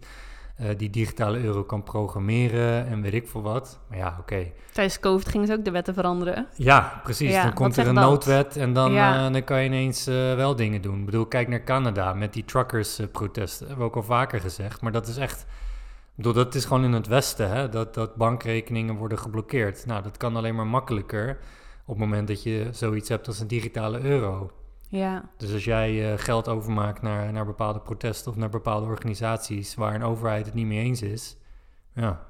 uh, 0.61 0.69
die 0.77 0.91
digitale 0.91 1.39
euro 1.39 1.65
kan 1.65 1.83
programmeren 1.83 2.87
en 2.87 3.03
weet 3.03 3.15
ik 3.15 3.29
veel 3.29 3.43
wat. 3.43 3.81
Maar 3.89 3.99
ja, 3.99 4.17
oké. 4.21 4.53
Tijdens 4.73 5.01
COVID 5.01 5.29
gingen 5.29 5.47
ze 5.47 5.53
ook 5.53 5.65
de 5.65 5.71
wetten 5.71 5.95
veranderen. 5.95 6.47
Ja, 6.57 7.01
precies. 7.03 7.35
dan 7.35 7.53
komt 7.53 7.77
er 7.77 7.87
een 7.87 7.95
noodwet 7.95 8.57
en 8.57 8.73
dan, 8.73 8.93
ja. 8.93 9.27
uh, 9.27 9.33
dan 9.33 9.45
kan 9.45 9.61
je 9.61 9.67
ineens 9.67 10.09
uh, 10.09 10.15
wel 10.15 10.57
dingen 10.57 10.83
doen. 10.83 10.99
Ik 10.99 11.05
bedoel, 11.05 11.27
kijk 11.27 11.49
naar 11.49 11.65
Canada 11.65 12.15
met 12.15 12.33
die 12.33 12.45
truckers-protesten. 12.45 13.67
hebben 13.67 13.85
we 13.85 13.91
ook 13.91 13.97
al 13.97 14.03
vaker 14.03 14.41
gezegd. 14.41 14.81
Maar 14.81 14.93
dat 14.93 15.07
is 15.07 15.17
echt... 15.17 15.41
Ik 15.41 16.23
bedoel, 16.23 16.45
dat 16.45 16.55
is 16.55 16.65
gewoon 16.65 16.85
in 16.85 16.93
het 16.93 17.07
Westen, 17.07 17.51
hè, 17.51 17.69
dat, 17.69 17.95
dat 17.95 18.15
bankrekeningen 18.15 18.95
worden 18.95 19.19
geblokkeerd. 19.19 19.87
Nou, 19.87 20.03
dat 20.03 20.17
kan 20.17 20.37
alleen 20.37 20.55
maar 20.55 20.67
makkelijker 20.67 21.39
op 21.87 21.95
het 21.95 22.05
moment 22.05 22.29
dat 22.29 22.43
je 22.43 22.69
zoiets 22.71 23.09
hebt 23.09 23.27
als 23.27 23.41
een 23.41 23.47
digitale 23.47 24.01
euro. 24.01 24.51
Ja. 24.99 25.23
Dus 25.37 25.53
als 25.53 25.65
jij 25.65 26.13
uh, 26.13 26.19
geld 26.19 26.49
overmaakt 26.49 27.03
naar, 27.03 27.33
naar 27.33 27.47
bepaalde 27.47 27.81
protesten 27.81 28.31
of 28.31 28.37
naar 28.37 28.49
bepaalde 28.49 28.87
organisaties 28.87 29.75
waar 29.75 29.95
een 29.95 30.03
overheid 30.03 30.47
het 30.47 30.55
niet 30.55 30.67
mee 30.67 30.85
eens 30.85 31.03
is, 31.03 31.37
ja, 31.95 32.27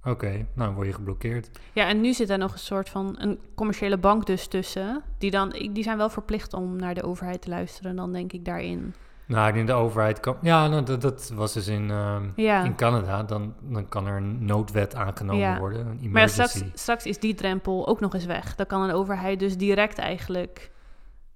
oké, 0.00 0.10
okay, 0.10 0.46
nou 0.54 0.74
word 0.74 0.86
je 0.86 0.92
geblokkeerd. 0.92 1.50
Ja, 1.72 1.88
en 1.88 2.00
nu 2.00 2.12
zit 2.12 2.30
er 2.30 2.38
nog 2.38 2.52
een 2.52 2.58
soort 2.58 2.88
van 2.88 3.14
een 3.18 3.38
commerciële 3.54 3.98
bank 3.98 4.26
dus 4.26 4.46
tussen, 4.46 5.02
die 5.18 5.30
dan, 5.30 5.48
die 5.72 5.82
zijn 5.82 5.96
wel 5.96 6.10
verplicht 6.10 6.54
om 6.54 6.76
naar 6.76 6.94
de 6.94 7.02
overheid 7.02 7.42
te 7.42 7.48
luisteren, 7.48 7.96
dan 7.96 8.12
denk 8.12 8.32
ik 8.32 8.44
daarin. 8.44 8.94
Nou, 9.26 9.58
in 9.58 9.66
de 9.66 9.72
overheid 9.72 10.20
kan. 10.20 10.36
Ja, 10.42 10.68
nou, 10.68 10.82
dat, 10.82 11.00
dat, 11.00 11.32
was 11.34 11.52
dus 11.52 11.66
in, 11.66 11.88
uh, 11.88 12.16
ja. 12.36 12.64
in 12.64 12.74
Canada. 12.74 13.22
Dan, 13.22 13.54
dan 13.60 13.88
kan 13.88 14.06
er 14.06 14.16
een 14.16 14.44
noodwet 14.44 14.94
aangenomen 14.94 15.40
ja. 15.40 15.58
worden. 15.58 15.86
Een 15.86 16.10
maar 16.10 16.28
straks, 16.28 16.62
straks 16.74 17.06
is 17.06 17.18
die 17.18 17.34
drempel 17.34 17.88
ook 17.88 18.00
nog 18.00 18.14
eens 18.14 18.24
weg. 18.24 18.54
Dan 18.54 18.66
kan 18.66 18.82
een 18.82 18.94
overheid 18.94 19.38
dus 19.38 19.56
direct 19.56 19.98
eigenlijk 19.98 20.70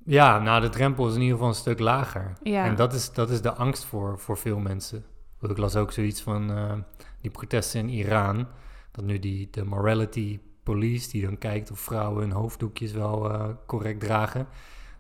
ja, 0.07 0.39
nou, 0.39 0.61
de 0.61 0.69
drempel 0.69 1.09
is 1.09 1.15
in 1.15 1.21
ieder 1.21 1.35
geval 1.35 1.49
een 1.49 1.57
stuk 1.59 1.79
lager. 1.79 2.33
Ja. 2.43 2.65
En 2.65 2.77
dat 2.77 2.93
is, 2.93 3.13
dat 3.13 3.31
is 3.31 3.43
de 3.43 3.55
angst 3.55 3.85
voor, 3.85 4.19
voor 4.19 4.37
veel 4.37 4.59
mensen. 4.59 5.05
Ik 5.41 5.59
las 5.59 5.77
ook 5.77 5.93
zoiets 5.93 6.23
van 6.23 6.51
uh, 6.51 6.73
die 7.21 7.31
protesten 7.31 7.81
in 7.81 7.89
Iran. 7.89 8.47
Dat 8.91 9.05
nu 9.05 9.19
die, 9.19 9.49
de 9.51 9.65
morality 9.65 10.41
police, 10.63 11.11
die 11.11 11.23
dan 11.23 11.39
kijkt 11.39 11.71
of 11.71 11.79
vrouwen 11.79 12.21
hun 12.21 12.33
hoofddoekjes 12.33 12.93
wel 12.93 13.31
uh, 13.31 13.49
correct 13.67 14.01
dragen. 14.01 14.47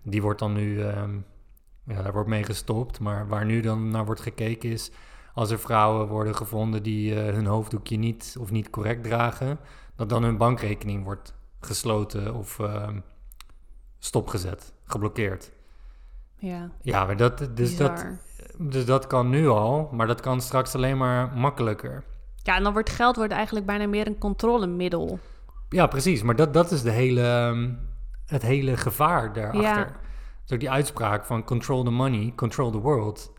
Die 0.02 0.22
wordt 0.22 0.38
dan 0.38 0.52
nu, 0.52 0.82
um, 0.82 1.24
ja, 1.84 2.02
daar 2.02 2.12
wordt 2.12 2.28
mee 2.28 2.44
gestopt. 2.44 3.00
Maar 3.00 3.28
waar 3.28 3.44
nu 3.44 3.60
dan 3.60 3.90
naar 3.90 4.04
wordt 4.04 4.20
gekeken 4.20 4.70
is, 4.70 4.90
als 5.34 5.50
er 5.50 5.58
vrouwen 5.58 6.08
worden 6.08 6.34
gevonden 6.34 6.82
die 6.82 7.14
uh, 7.14 7.34
hun 7.34 7.46
hoofddoekje 7.46 7.96
niet 7.96 8.36
of 8.40 8.50
niet 8.50 8.70
correct 8.70 9.04
dragen, 9.04 9.58
dat 9.94 10.08
dan 10.08 10.22
hun 10.22 10.36
bankrekening 10.36 11.04
wordt 11.04 11.34
gesloten 11.60 12.34
of 12.34 12.58
ehm, 12.58 13.00
stopgezet, 13.98 14.72
geblokkeerd. 14.86 15.52
Ja. 16.38 16.70
Ja, 16.80 17.04
maar 17.04 17.16
dat, 17.16 17.48
dus, 17.56 17.76
dat, 17.76 18.06
dus 18.58 18.84
dat 18.84 19.06
kan 19.06 19.28
nu 19.28 19.48
al, 19.48 19.88
maar 19.92 20.06
dat 20.06 20.20
kan 20.20 20.40
straks 20.40 20.74
alleen 20.74 20.96
maar 20.96 21.32
makkelijker. 21.34 22.04
Ja, 22.42 22.56
en 22.56 22.62
dan 22.62 22.72
wordt 22.72 22.90
geld 22.90 23.16
wordt 23.16 23.32
eigenlijk 23.32 23.66
bijna 23.66 23.86
meer 23.86 24.06
een 24.06 24.18
controlemiddel. 24.18 25.18
Ja, 25.68 25.86
precies. 25.86 26.22
Maar 26.22 26.36
dat, 26.36 26.52
dat 26.52 26.70
is 26.70 26.82
de 26.82 26.90
hele, 26.90 27.22
ehm, 27.22 27.72
het 28.26 28.42
hele 28.42 28.76
gevaar 28.76 29.32
daarachter. 29.32 29.86
Ja. 29.86 29.96
Dus 30.44 30.58
die 30.58 30.70
uitspraak 30.70 31.24
van 31.24 31.44
control 31.44 31.84
the 31.84 31.90
money, 31.90 32.32
control 32.36 32.70
the 32.70 32.78
world. 32.78 33.32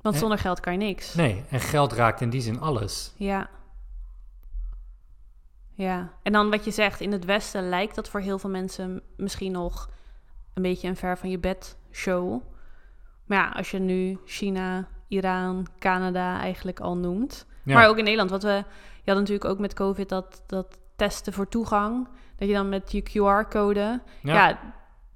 Want 0.00 0.16
zonder 0.16 0.38
geld 0.38 0.60
kan 0.60 0.72
je 0.72 0.78
niks. 0.78 1.14
Nee, 1.14 1.44
en 1.50 1.60
geld 1.60 1.92
raakt 1.92 2.20
in 2.20 2.30
die 2.30 2.40
zin 2.40 2.60
alles. 2.60 3.14
Ja. 3.16 3.50
Ja, 5.72 6.12
en 6.22 6.32
dan 6.32 6.50
wat 6.50 6.64
je 6.64 6.70
zegt, 6.70 7.00
in 7.00 7.12
het 7.12 7.24
Westen 7.24 7.68
lijkt 7.68 7.94
dat 7.94 8.08
voor 8.08 8.20
heel 8.20 8.38
veel 8.38 8.50
mensen 8.50 9.02
misschien 9.16 9.52
nog 9.52 9.90
een 10.56 10.62
beetje 10.62 10.88
een 10.88 10.96
ver 10.96 11.18
van 11.18 11.30
je 11.30 11.38
bed 11.38 11.76
show. 11.92 12.42
Maar 13.26 13.38
ja, 13.38 13.48
als 13.48 13.70
je 13.70 13.78
nu 13.78 14.18
China, 14.24 14.88
Iran, 15.08 15.66
Canada 15.78 16.40
eigenlijk 16.40 16.80
al 16.80 16.96
noemt. 16.96 17.46
Maar 17.62 17.88
ook 17.88 17.96
in 17.98 18.04
Nederland, 18.04 18.30
wat 18.30 18.42
we, 18.42 18.64
je 19.02 19.10
had 19.10 19.18
natuurlijk 19.18 19.44
ook 19.44 19.58
met 19.58 19.74
COVID 19.74 20.08
dat, 20.08 20.42
dat 20.46 20.78
testen 20.96 21.32
voor 21.32 21.48
toegang. 21.48 22.08
Dat 22.36 22.48
je 22.48 22.54
dan 22.54 22.68
met 22.68 22.92
je 22.92 23.02
QR-code. 23.02 24.00
ja, 24.22 24.58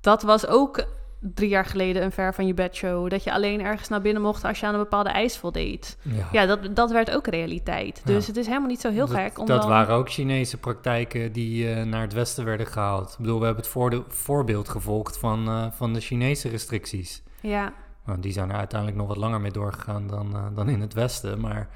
dat 0.01 0.23
was 0.23 0.47
ook 0.47 0.85
drie 1.21 1.49
jaar 1.49 1.65
geleden 1.65 2.03
een 2.03 2.13
ver 2.13 2.35
van 2.35 2.47
je 2.47 2.55
bedshow. 2.55 3.11
Dat 3.11 3.25
je 3.25 3.33
alleen 3.33 3.61
ergens 3.61 3.89
naar 3.89 4.01
binnen 4.01 4.23
mocht 4.23 4.45
als 4.45 4.61
je 4.61 4.67
aan 4.67 4.75
een 4.75 4.81
bepaalde 4.81 5.11
eis 5.11 5.37
voldeed. 5.37 5.99
Ja, 6.03 6.29
ja 6.33 6.47
dat, 6.47 6.77
dat 6.77 6.91
werd 6.91 7.11
ook 7.11 7.27
realiteit. 7.27 8.03
Dus 8.05 8.27
het 8.27 8.37
is 8.37 8.47
helemaal 8.47 8.69
niet 8.69 8.81
zo 8.81 8.91
heel 8.91 9.07
gek. 9.07 9.39
Om 9.39 9.47
dat 9.47 9.65
waren 9.65 9.95
ook 9.95 10.11
Chinese 10.11 10.57
praktijken 10.57 11.33
die 11.33 11.65
uh, 11.65 11.83
naar 11.83 12.01
het 12.01 12.13
westen 12.13 12.45
werden 12.45 12.67
gehaald. 12.67 13.13
Ik 13.13 13.19
bedoel, 13.19 13.39
we 13.39 13.45
hebben 13.45 13.65
het 13.65 14.15
voorbeeld 14.15 14.69
gevolgd 14.69 15.19
van, 15.19 15.49
uh, 15.49 15.67
van 15.73 15.93
de 15.93 16.01
Chinese 16.01 16.49
restricties. 16.49 17.23
Ja. 17.41 17.73
Nou, 18.05 18.21
die 18.21 18.33
zijn 18.33 18.51
er 18.51 18.57
uiteindelijk 18.57 19.01
nog 19.01 19.09
wat 19.09 19.17
langer 19.17 19.41
mee 19.41 19.51
doorgegaan 19.51 20.07
dan, 20.07 20.37
uh, 20.37 20.47
dan 20.55 20.69
in 20.69 20.81
het 20.81 20.95
westen, 20.95 21.41
maar... 21.41 21.69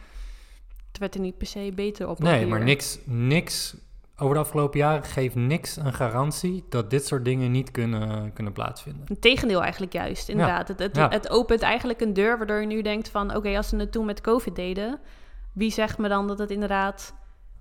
Het 0.89 0.99
werd 0.99 1.15
er 1.15 1.21
niet 1.21 1.39
per 1.39 1.47
se 1.47 1.73
beter 1.75 2.09
op. 2.09 2.19
Nee, 2.19 2.47
maar 2.47 2.63
niks, 2.63 2.99
niks 3.05 3.77
over 4.17 4.35
de 4.35 4.41
afgelopen 4.41 4.79
jaren 4.79 5.03
geeft 5.03 5.35
niks 5.35 5.77
een 5.77 5.93
garantie 5.93 6.65
dat 6.69 6.91
dit 6.91 7.07
soort 7.07 7.25
dingen 7.25 7.51
niet 7.51 7.71
kunnen, 7.71 8.33
kunnen 8.33 8.53
plaatsvinden. 8.53 9.21
Tegendeel 9.21 9.63
eigenlijk 9.63 9.93
juist, 9.93 10.29
inderdaad. 10.29 10.69
Het, 10.69 10.79
het, 10.79 10.97
het, 10.97 11.31
opent 11.31 11.63
eigenlijk 11.63 12.01
een 12.01 12.13
deur 12.13 12.39
waardoor 12.39 12.61
je 12.61 12.67
nu 12.67 12.83
denkt 12.83 13.09
van... 13.09 13.37
oké, 13.37 13.57
als 13.57 13.69
ze 13.69 13.77
het 13.77 13.93
toen 13.93 14.05
met 14.05 14.21
COVID 14.21 14.57
deden... 14.57 15.01
wie 15.53 15.71
zegt 15.71 15.99
me 15.99 16.09
dan 16.09 16.27
dat 16.27 16.39
het 16.39 16.51
inderdaad 16.51 17.15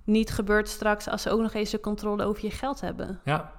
niet 0.04 0.32
gebeurt 0.32 0.70
straks... 0.70 1.08
als 1.08 1.22
ze 1.22 1.30
ook 1.30 1.42
nog 1.42 1.54
eens 1.54 1.70
de 1.70 1.80
controle 1.80 2.24
over 2.24 2.46
je 2.46 2.52
geld 2.52 2.82
hebben? 2.82 3.20
Ja. 3.24 3.52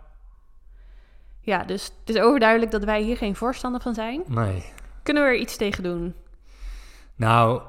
Ja, 1.41 1.65
dus 1.65 1.85
het 1.85 2.17
is 2.17 2.23
overduidelijk 2.23 2.71
dat 2.71 2.85
wij 2.85 3.03
hier 3.03 3.17
geen 3.17 3.37
voorstander 3.37 3.81
van 3.81 3.95
zijn. 3.95 4.23
Nee. 4.27 4.65
Kunnen 5.03 5.23
we 5.23 5.29
er 5.29 5.37
iets 5.37 5.57
tegen 5.57 5.83
doen? 5.83 6.15
Nou, 7.17 7.63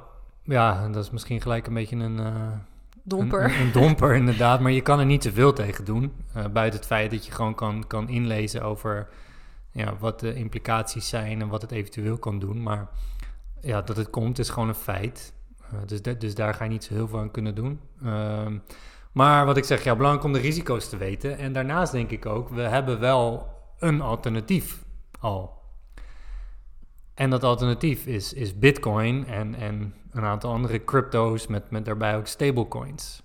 ja, 0.44 0.88
dat 0.88 1.04
is 1.04 1.10
misschien 1.10 1.42
gelijk 1.42 1.68
een 1.68 1.74
beetje 1.74 1.96
een... 1.96 2.18
Uh 2.18 2.52
Domper. 3.08 3.60
Een, 3.60 3.72
domper, 3.72 4.16
inderdaad. 4.22 4.60
Maar 4.60 4.72
je 4.72 4.82
kan 4.82 5.00
er 5.00 5.06
niet 5.06 5.24
zoveel 5.24 5.54
tegen 5.54 5.86
doen. 5.86 6.14
Uh, 6.38 6.46
buiten 6.48 6.80
het 6.80 6.88
feit 6.88 7.12
dat 7.12 7.26
je 7.26 7.32
gewoon 7.32 7.56
kan, 7.56 7.88
kan 7.88 8.10
inlezen 8.10 8.62
over 8.62 9.08
ja, 9.72 9.94
wat 10.00 10.20
de 10.20 10.34
implicaties 10.34 11.10
zijn 11.10 11.42
en 11.42 11.48
wat 11.48 11.62
het 11.62 11.72
eventueel 11.72 12.18
kan 12.18 12.40
doen. 12.40 12.64
Maar 12.64 12.88
ja, 13.62 13.82
dat 13.82 13.98
het 13.98 14.10
komt 14.10 14.40
is 14.40 14.50
gewoon 14.50 14.68
een 14.68 14.76
feit. 14.76 15.34
Uh, 15.74 15.80
dus, 15.86 16.02
de, 16.02 16.18
dus 16.18 16.36
daar 16.36 16.54
ga 16.54 16.64
je 16.64 16.70
niet 16.70 16.84
zo 16.84 16.94
heel 16.94 17.08
veel 17.08 17.20
aan 17.20 17.32
kunnen 17.32 17.56
doen. 17.56 17.80
Uh, 18.04 18.48
maar 19.12 19.46
wat 19.46 19.58
ik 19.58 19.64
zeg, 19.64 19.84
ja, 19.84 19.96
belangrijk 19.96 20.26
om 20.26 20.34
de 20.34 20.40
risico's 20.40 20.90
te 20.90 20.98
weten. 20.98 21.38
En 21.38 21.54
daarnaast 21.54 21.92
denk 21.92 22.12
ik 22.12 22.26
ook, 22.26 22.50
we 22.50 22.62
hebben 22.62 23.00
wel 23.00 23.48
een 23.80 24.02
alternatief 24.02 24.84
al. 25.20 25.64
En 27.16 27.30
dat 27.30 27.44
alternatief 27.44 28.06
is, 28.06 28.34
is 28.34 28.60
Bitcoin 28.60 29.28
en, 29.28 29.56
en 29.56 29.94
een 30.12 30.24
aantal 30.24 30.52
andere 30.52 30.84
crypto's 30.84 31.48
met, 31.48 31.72
met 31.72 31.86
daarbij 31.86 32.18
ook 32.18 32.28
stablecoins. 32.28 33.24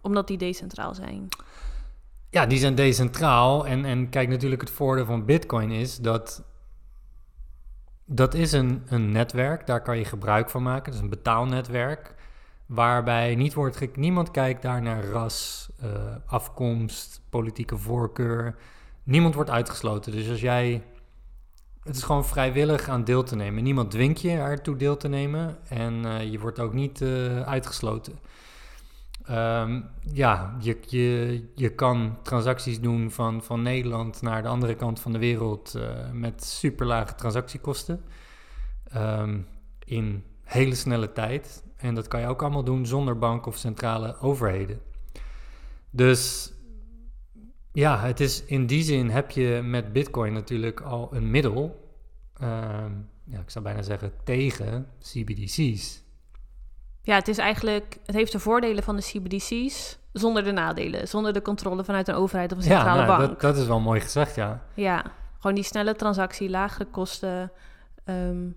Omdat 0.00 0.26
die 0.26 0.38
decentraal 0.38 0.94
zijn. 0.94 1.28
Ja, 2.30 2.46
die 2.46 2.58
zijn 2.58 2.74
decentraal. 2.74 3.66
En, 3.66 3.84
en 3.84 4.08
kijk, 4.08 4.28
natuurlijk 4.28 4.60
het 4.60 4.70
voordeel 4.70 5.04
van 5.04 5.24
Bitcoin 5.24 5.70
is 5.70 5.96
dat... 5.96 6.44
Dat 8.04 8.34
is 8.34 8.52
een, 8.52 8.82
een 8.86 9.12
netwerk, 9.12 9.66
daar 9.66 9.82
kan 9.82 9.98
je 9.98 10.04
gebruik 10.04 10.50
van 10.50 10.62
maken. 10.62 10.84
Dat 10.84 10.94
is 10.94 11.00
een 11.00 11.08
betaalnetwerk. 11.08 12.14
Waarbij 12.66 13.34
niet 13.34 13.54
wordt 13.54 13.96
niemand 13.96 14.30
kijkt 14.30 14.62
daar 14.62 14.82
naar 14.82 15.04
ras, 15.04 15.68
uh, 15.84 15.90
afkomst, 16.26 17.20
politieke 17.30 17.76
voorkeur. 17.76 18.56
Niemand 19.02 19.34
wordt 19.34 19.50
uitgesloten. 19.50 20.12
Dus 20.12 20.30
als 20.30 20.40
jij 20.40 20.82
het 21.82 21.96
is 21.96 22.02
gewoon 22.02 22.26
vrijwillig 22.26 22.88
aan 22.88 23.04
deel 23.04 23.22
te 23.22 23.36
nemen. 23.36 23.62
Niemand 23.62 23.90
dwingt 23.90 24.20
je 24.20 24.30
ertoe 24.30 24.76
deel 24.76 24.96
te 24.96 25.08
nemen 25.08 25.58
en 25.68 26.04
uh, 26.04 26.30
je 26.30 26.38
wordt 26.38 26.60
ook 26.60 26.72
niet 26.72 27.00
uh, 27.00 27.40
uitgesloten. 27.40 28.18
Um, 29.30 29.84
ja, 30.12 30.56
je, 30.60 30.78
je, 30.86 31.44
je 31.54 31.74
kan 31.74 32.18
transacties 32.22 32.80
doen 32.80 33.10
van, 33.10 33.42
van 33.42 33.62
Nederland 33.62 34.22
naar 34.22 34.42
de 34.42 34.48
andere 34.48 34.74
kant 34.74 35.00
van 35.00 35.12
de 35.12 35.18
wereld 35.18 35.74
uh, 35.76 36.10
met 36.12 36.44
super 36.44 36.86
lage 36.86 37.14
transactiekosten. 37.14 38.04
Um, 38.96 39.46
in 39.84 40.24
hele 40.44 40.74
snelle 40.74 41.12
tijd. 41.12 41.64
En 41.76 41.94
dat 41.94 42.08
kan 42.08 42.20
je 42.20 42.26
ook 42.26 42.42
allemaal 42.42 42.64
doen 42.64 42.86
zonder 42.86 43.18
bank 43.18 43.46
of 43.46 43.56
centrale 43.56 44.16
overheden. 44.20 44.80
Dus 45.90 46.52
ja, 47.72 47.98
het 48.00 48.20
is 48.20 48.44
in 48.44 48.66
die 48.66 48.82
zin 48.82 49.10
heb 49.10 49.30
je 49.30 49.60
met 49.64 49.92
Bitcoin 49.92 50.32
natuurlijk 50.32 50.80
al 50.80 51.08
een 51.12 51.30
middel, 51.30 51.90
ehm, 52.34 52.92
ja, 53.24 53.38
ik 53.40 53.50
zou 53.50 53.64
bijna 53.64 53.82
zeggen 53.82 54.12
tegen 54.24 54.86
CBDC's. 55.00 56.02
Ja, 57.02 57.14
het 57.14 57.28
is 57.28 57.38
eigenlijk, 57.38 57.98
het 58.06 58.14
heeft 58.14 58.32
de 58.32 58.38
voordelen 58.38 58.82
van 58.82 58.96
de 58.96 59.02
CBDC's 59.02 59.98
zonder 60.12 60.44
de 60.44 60.52
nadelen, 60.52 61.08
zonder 61.08 61.32
de 61.32 61.42
controle 61.42 61.84
vanuit 61.84 62.08
een 62.08 62.14
overheid 62.14 62.52
of 62.52 62.58
een 62.58 62.64
centrale 62.64 63.00
ja, 63.00 63.06
nou, 63.06 63.18
bank. 63.18 63.28
Dat, 63.30 63.40
dat 63.40 63.56
is 63.56 63.66
wel 63.66 63.80
mooi 63.80 64.00
gezegd, 64.00 64.34
ja. 64.34 64.62
Ja, 64.74 65.04
gewoon 65.38 65.54
die 65.54 65.64
snelle 65.64 65.94
transactie, 65.94 66.50
lagere 66.50 66.84
kosten. 66.84 67.52
Um, 68.04 68.56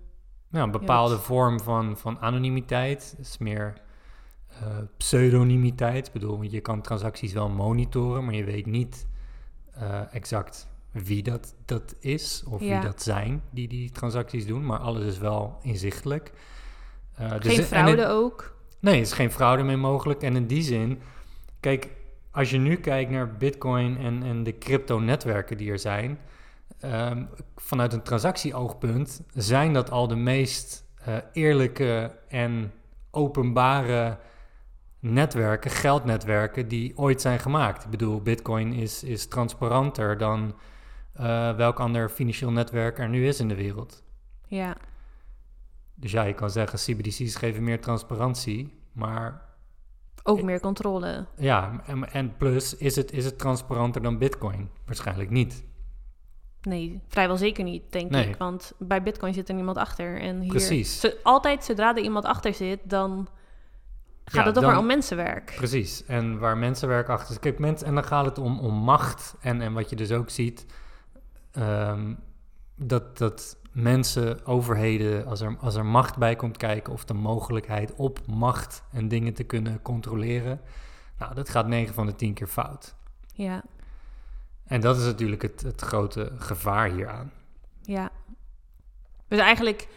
ja, 0.50 0.62
een 0.62 0.70
bepaalde 0.70 1.18
vorm 1.18 1.60
van, 1.60 1.96
van 1.96 2.18
anonimiteit. 2.20 3.16
Is 3.18 3.38
meer 3.38 3.80
uh, 4.62 4.68
pseudonimiteit. 4.96 6.06
Ik 6.06 6.12
bedoel, 6.12 6.42
je 6.42 6.60
kan 6.60 6.80
transacties 6.80 7.32
wel 7.32 7.48
monitoren, 7.48 8.24
maar 8.24 8.34
je 8.34 8.44
weet 8.44 8.66
niet 8.66 9.06
uh, 9.78 10.14
exact 10.14 10.68
wie 10.90 11.22
dat, 11.22 11.54
dat 11.64 11.94
is 12.00 12.44
of 12.48 12.60
ja. 12.60 12.66
wie 12.66 12.88
dat 12.88 13.02
zijn 13.02 13.42
die 13.50 13.68
die 13.68 13.90
transacties 13.90 14.46
doen. 14.46 14.66
Maar 14.66 14.78
alles 14.78 15.04
is 15.04 15.18
wel 15.18 15.58
inzichtelijk. 15.62 16.32
Uh, 17.20 17.30
geen 17.30 17.40
dus, 17.40 17.66
fraude 17.66 18.02
het, 18.02 18.10
ook? 18.10 18.56
Nee, 18.80 18.94
er 18.94 19.00
is 19.00 19.12
geen 19.12 19.30
fraude 19.30 19.62
meer 19.62 19.78
mogelijk. 19.78 20.22
En 20.22 20.36
in 20.36 20.46
die 20.46 20.62
zin, 20.62 21.00
kijk, 21.60 21.90
als 22.30 22.50
je 22.50 22.58
nu 22.58 22.76
kijkt 22.76 23.10
naar 23.10 23.36
Bitcoin 23.36 23.98
en, 23.98 24.22
en 24.22 24.42
de 24.42 24.58
crypto-netwerken 24.58 25.56
die 25.56 25.70
er 25.70 25.78
zijn, 25.78 26.18
um, 26.84 27.28
vanuit 27.56 27.92
een 27.92 28.02
transactieoogpunt 28.02 29.22
zijn 29.34 29.72
dat 29.72 29.90
al 29.90 30.08
de 30.08 30.16
meest 30.16 30.84
uh, 31.08 31.16
eerlijke 31.32 32.18
en 32.28 32.72
openbare 33.10 34.18
netwerken, 35.00 35.70
geldnetwerken 35.70 36.68
die 36.68 36.96
ooit 36.98 37.20
zijn 37.20 37.38
gemaakt. 37.38 37.84
Ik 37.84 37.90
bedoel, 37.90 38.20
Bitcoin 38.22 38.72
is, 38.72 39.02
is 39.02 39.26
transparanter 39.26 40.18
dan 40.18 40.54
uh, 41.20 41.56
welk 41.56 41.80
ander 41.80 42.08
financieel 42.08 42.50
netwerk 42.50 42.98
er 42.98 43.08
nu 43.08 43.26
is 43.26 43.40
in 43.40 43.48
de 43.48 43.54
wereld. 43.54 44.02
Ja. 44.46 44.76
Dus 45.94 46.12
ja, 46.12 46.22
je 46.22 46.34
kan 46.34 46.50
zeggen, 46.50 46.78
CBDC's 46.78 47.34
geven 47.36 47.64
meer 47.64 47.80
transparantie, 47.80 48.74
maar... 48.92 49.44
Ook 50.22 50.42
meer 50.42 50.60
controle. 50.60 51.26
Ja, 51.36 51.82
en, 51.86 52.12
en 52.12 52.36
plus, 52.36 52.76
is 52.76 52.96
het, 52.96 53.12
is 53.12 53.24
het 53.24 53.38
transparanter 53.38 54.02
dan 54.02 54.18
Bitcoin? 54.18 54.70
Waarschijnlijk 54.86 55.30
niet. 55.30 55.64
Nee, 56.62 57.00
vrijwel 57.08 57.36
zeker 57.36 57.64
niet, 57.64 57.92
denk 57.92 58.10
Nee. 58.10 58.28
ik. 58.28 58.36
Want 58.36 58.72
bij 58.78 59.02
Bitcoin 59.02 59.34
zit 59.34 59.48
er 59.48 59.54
niemand 59.54 59.76
achter. 59.76 60.20
En 60.20 60.40
hier, 60.40 60.50
Precies. 60.50 61.00
Zo- 61.00 61.10
altijd 61.22 61.64
zodra 61.64 61.96
er 61.96 62.02
iemand 62.02 62.24
achter 62.24 62.54
zit, 62.54 62.80
dan 62.84 63.28
gaat 64.26 64.34
Ja, 64.34 64.44
het 64.44 64.54
toch 64.54 64.62
dan- 64.62 64.72
maar 64.72 64.80
om 64.80 64.86
mensenwerk. 64.86 65.52
Precies. 65.56 66.04
En 66.04 66.38
waar 66.38 66.56
mensenwerk 66.58 67.08
achter 67.08 67.32
zit. 67.32 67.38
Kijk, 67.42 67.58
mensen, 67.58 67.86
en 67.86 67.94
dan 67.94 68.04
gaat 68.04 68.24
het 68.24 68.38
om, 68.38 68.58
om 68.58 68.74
macht. 68.74 69.34
En, 69.40 69.60
en 69.60 69.72
wat 69.72 69.90
je 69.90 69.96
dus 69.96 70.12
ook 70.12 70.30
ziet, 70.30 70.66
ehm, 71.52 72.14
dat, 72.76 73.18
dat 73.18 73.56
mensen, 73.72 74.46
overheden, 74.46 75.26
als 75.26 75.40
er, 75.40 75.56
als 75.60 75.74
er 75.74 75.86
macht 75.86 76.16
bij 76.16 76.36
komt 76.36 76.56
kijken, 76.56 76.92
of 76.92 77.04
de 77.04 77.14
mogelijkheid 77.14 77.94
op 77.94 78.26
macht 78.26 78.82
en 78.92 79.08
dingen 79.08 79.34
te 79.34 79.44
kunnen 79.44 79.82
controleren, 79.82 80.60
nou, 81.18 81.34
dat 81.34 81.48
gaat 81.48 81.66
9 81.66 81.94
van 81.94 82.06
de 82.06 82.14
10 82.14 82.34
keer 82.34 82.46
fout. 82.46 82.94
Ja, 83.32 83.62
En 84.64 84.80
dat 84.80 84.96
is 84.96 85.04
natuurlijk 85.04 85.42
het, 85.42 85.60
het 85.62 85.80
grote 85.80 86.32
gevaar 86.36 86.88
hieraan. 86.90 87.32
ja. 87.82 88.10
Dus 89.28 89.38
eigenlijk, 89.38 89.88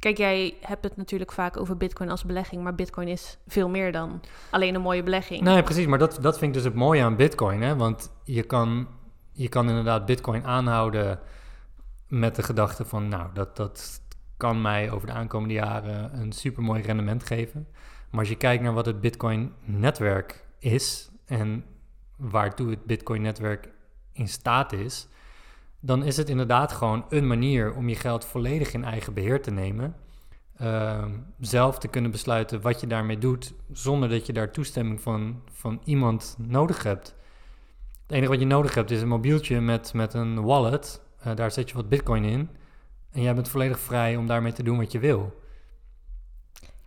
kijk, 0.00 0.16
jij 0.16 0.54
hebt 0.60 0.84
het 0.84 0.96
natuurlijk 0.96 1.32
vaak 1.32 1.56
over 1.56 1.76
Bitcoin 1.76 2.10
als 2.10 2.24
belegging, 2.24 2.62
maar 2.62 2.74
Bitcoin 2.74 3.08
is 3.08 3.38
veel 3.46 3.68
meer 3.68 3.92
dan 3.92 4.20
alleen 4.50 4.74
een 4.74 4.80
mooie 4.80 5.02
belegging. 5.02 5.40
Nee, 5.40 5.62
precies. 5.62 5.86
Maar 5.86 5.98
dat, 5.98 6.18
dat 6.20 6.38
vind 6.38 6.50
ik 6.50 6.62
dus 6.62 6.72
het 6.72 6.78
mooie 6.78 7.02
aan 7.02 7.16
Bitcoin. 7.16 7.62
Hè? 7.62 7.76
Want 7.76 8.12
je 8.24 8.42
kan, 8.42 8.88
je 9.32 9.48
kan 9.48 9.68
inderdaad 9.68 10.06
Bitcoin 10.06 10.44
aanhouden 10.44 11.20
met 12.08 12.36
de 12.36 12.42
gedachte 12.42 12.84
van, 12.84 13.08
nou, 13.08 13.28
dat, 13.34 13.56
dat 13.56 14.00
kan 14.36 14.60
mij 14.60 14.90
over 14.90 15.06
de 15.06 15.12
aankomende 15.12 15.54
jaren 15.54 16.20
een 16.20 16.32
supermooi 16.32 16.82
rendement 16.82 17.24
geven. 17.24 17.68
Maar 18.10 18.20
als 18.20 18.28
je 18.28 18.36
kijkt 18.36 18.62
naar 18.62 18.72
wat 18.72 18.86
het 18.86 19.00
Bitcoin-netwerk 19.00 20.44
is 20.58 21.10
en 21.26 21.64
waartoe 22.16 22.70
het 22.70 22.84
Bitcoin-netwerk 22.84 23.68
in 24.12 24.28
staat 24.28 24.72
is, 24.72 25.08
dan 25.80 26.04
is 26.04 26.16
het 26.16 26.28
inderdaad 26.28 26.72
gewoon 26.72 27.04
een 27.08 27.26
manier 27.26 27.74
om 27.74 27.88
je 27.88 27.96
geld 27.96 28.24
volledig 28.24 28.72
in 28.72 28.84
eigen 28.84 29.14
beheer 29.14 29.42
te 29.42 29.50
nemen. 29.50 29.96
Ehm, 30.56 31.10
zelf 31.38 31.78
te 31.78 31.88
kunnen 31.88 32.10
besluiten 32.10 32.60
wat 32.60 32.80
je 32.80 32.86
daarmee 32.86 33.18
doet, 33.18 33.52
zonder 33.72 34.08
dat 34.08 34.26
je 34.26 34.32
daar 34.32 34.52
toestemming 34.52 35.00
van, 35.00 35.42
van 35.52 35.80
iemand 35.84 36.36
nodig 36.38 36.82
hebt. 36.82 37.14
Het 38.02 38.12
enige 38.12 38.30
wat 38.30 38.40
je 38.40 38.46
nodig 38.46 38.74
hebt 38.74 38.90
is 38.90 39.02
een 39.02 39.08
mobieltje 39.08 39.60
met, 39.60 39.94
met 39.94 40.14
een 40.14 40.42
wallet. 40.42 41.00
Eh, 41.20 41.34
daar 41.34 41.50
zet 41.50 41.68
je 41.68 41.74
wat 41.74 41.88
bitcoin 41.88 42.24
in. 42.24 42.48
En 43.10 43.22
jij 43.22 43.34
bent 43.34 43.48
volledig 43.48 43.78
vrij 43.78 44.16
om 44.16 44.26
daarmee 44.26 44.52
te 44.52 44.62
doen 44.62 44.78
wat 44.78 44.92
je 44.92 44.98
wil. 44.98 45.40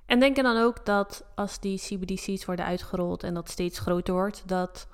En 0.05 0.19
denk 0.19 0.35
je 0.35 0.43
dan 0.43 0.57
ook 0.57 0.85
dat 0.85 1.25
als 1.35 1.59
die 1.59 1.77
CBDC's 1.77 2.45
worden 2.45 2.65
uitgerold 2.65 3.23
en 3.23 3.33
dat 3.33 3.49
steeds 3.49 3.79
groter 3.79 4.13
wordt, 4.13 4.43
dat. 4.45 4.87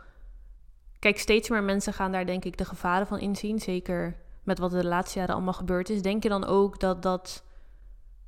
Kijk, 0.99 1.19
steeds 1.19 1.49
meer 1.49 1.63
mensen 1.63 1.93
gaan 1.93 2.11
daar 2.11 2.25
denk 2.25 2.45
ik 2.45 2.57
de 2.57 2.65
gevaren 2.65 3.07
van 3.07 3.19
inzien. 3.19 3.59
Zeker 3.59 4.17
met 4.43 4.59
wat 4.59 4.73
er 4.73 4.81
de 4.81 4.87
laatste 4.87 5.19
jaren 5.19 5.35
allemaal 5.35 5.53
gebeurd 5.53 5.89
is. 5.89 6.01
Denk 6.01 6.23
je 6.23 6.29
dan 6.29 6.45
ook 6.45 6.79
dat 6.79 7.03
dat 7.03 7.43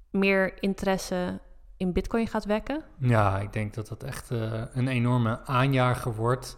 meer 0.09 0.61
interesse 0.61 1.39
in 1.77 1.93
Bitcoin 1.93 2.27
gaat 2.27 2.45
wekken? 2.45 2.83
Ja, 2.97 3.39
ik 3.39 3.53
denk 3.53 3.73
dat 3.73 3.87
dat 3.87 4.03
echt 4.03 4.31
eh, 4.31 4.63
een 4.73 4.87
enorme 4.87 5.45
aanjager 5.45 6.15
wordt 6.15 6.57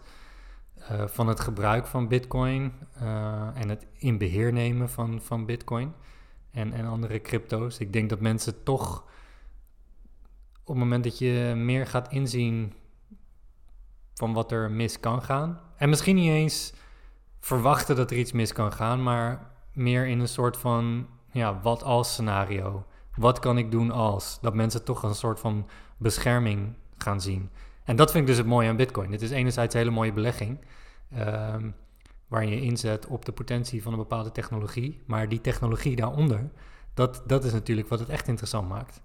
eh, 0.75 1.07
van 1.07 1.27
het 1.27 1.39
gebruik 1.39 1.87
van 1.87 2.07
Bitcoin 2.07 2.73
eh, 2.93 3.47
en 3.53 3.69
het 3.69 3.85
in 3.97 4.17
beheer 4.17 4.53
nemen 4.53 4.89
van, 4.89 5.21
van 5.21 5.45
Bitcoin 5.45 5.93
en, 6.51 6.73
en 6.73 6.85
andere 6.85 7.21
crypto's. 7.21 7.79
Ik 7.79 7.93
denk 7.93 8.09
dat 8.09 8.19
mensen 8.19 8.63
toch 8.63 9.03
op 10.61 10.67
het 10.67 10.77
moment 10.77 11.03
dat 11.03 11.17
je 11.17 11.53
meer 11.55 11.87
gaat 11.87 12.11
inzien 12.11 12.73
van 14.13 14.33
wat 14.33 14.51
er 14.51 14.71
mis 14.71 14.99
kan 14.99 15.21
gaan, 15.21 15.59
en 15.77 15.89
misschien 15.89 16.15
niet 16.15 16.29
eens 16.29 16.73
verwachten 17.39 17.95
dat 17.95 18.11
er 18.11 18.17
iets 18.17 18.31
mis 18.31 18.53
kan 18.53 18.73
gaan, 18.73 19.03
maar 19.03 19.51
meer 19.73 20.07
in 20.07 20.19
een 20.19 20.27
soort 20.27 20.57
van 20.57 21.07
ja, 21.31 21.59
wat 21.61 21.83
als 21.83 22.11
scenario. 22.11 22.85
Wat 23.15 23.39
kan 23.39 23.57
ik 23.57 23.71
doen 23.71 23.91
als? 23.91 24.37
Dat 24.41 24.53
mensen 24.53 24.83
toch 24.83 25.03
een 25.03 25.15
soort 25.15 25.39
van 25.39 25.67
bescherming 25.97 26.75
gaan 26.97 27.21
zien. 27.21 27.49
En 27.83 27.95
dat 27.95 28.11
vind 28.11 28.23
ik 28.23 28.29
dus 28.29 28.37
het 28.37 28.47
mooie 28.47 28.69
aan 28.69 28.75
Bitcoin. 28.75 29.11
Het 29.11 29.21
is 29.21 29.31
enerzijds 29.31 29.73
een 29.73 29.79
hele 29.79 29.93
mooie 29.93 30.13
belegging, 30.13 30.59
ehm, 31.11 31.69
waarin 32.27 32.49
je 32.49 32.61
inzet 32.61 33.07
op 33.07 33.25
de 33.25 33.31
potentie 33.31 33.83
van 33.83 33.91
een 33.91 33.97
bepaalde 33.97 34.31
technologie. 34.31 35.03
Maar 35.05 35.29
die 35.29 35.41
technologie 35.41 35.95
daaronder, 35.95 36.51
dat, 36.93 37.23
dat 37.27 37.43
is 37.43 37.51
natuurlijk 37.51 37.89
wat 37.89 37.99
het 37.99 38.09
echt 38.09 38.27
interessant 38.27 38.69
maakt. 38.69 39.01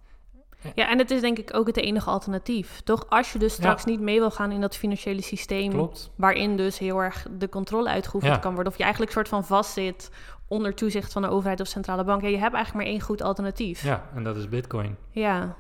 Ja, 0.75 0.89
en 0.91 0.99
het 0.99 1.11
is 1.11 1.21
denk 1.21 1.39
ik 1.39 1.55
ook 1.55 1.67
het 1.67 1.77
enige 1.77 2.11
alternatief. 2.11 2.81
Toch 2.85 3.07
als 3.09 3.33
je 3.33 3.39
dus 3.39 3.53
straks 3.53 3.85
niet 3.85 4.01
mee 4.01 4.19
wil 4.19 4.31
gaan 4.31 4.53
in 4.53 4.61
dat 4.61 4.77
financiële 4.77 5.23
systeem, 5.23 5.71
Klopt. 5.71 6.11
waarin 6.17 6.57
dus 6.57 6.79
heel 6.79 7.03
erg 7.03 7.27
de 7.39 7.49
controle 7.49 7.89
uitgeoefend 7.89 8.35
Ja. 8.35 8.39
kan 8.41 8.55
worden, 8.55 8.73
of 8.73 8.79
je 8.79 8.83
eigenlijk 8.85 9.13
soort 9.13 9.29
van 9.29 9.45
vastzit 9.45 10.11
onder 10.47 10.75
toezicht 10.75 11.13
van 11.13 11.23
de 11.23 11.29
overheid 11.29 11.61
of 11.61 11.67
centrale 11.67 12.05
bank. 12.05 12.23
Ja, 12.23 12.29
je 12.29 12.39
hebt 12.39 12.55
eigenlijk 12.55 12.85
maar 12.85 12.95
één 12.95 13.03
goed 13.05 13.23
alternatief. 13.23 13.83
Ja, 13.83 14.09
en 14.15 14.25
dat 14.25 14.37
is 14.37 14.49
Bitcoin. 14.49 14.97
Ja, 15.11 15.57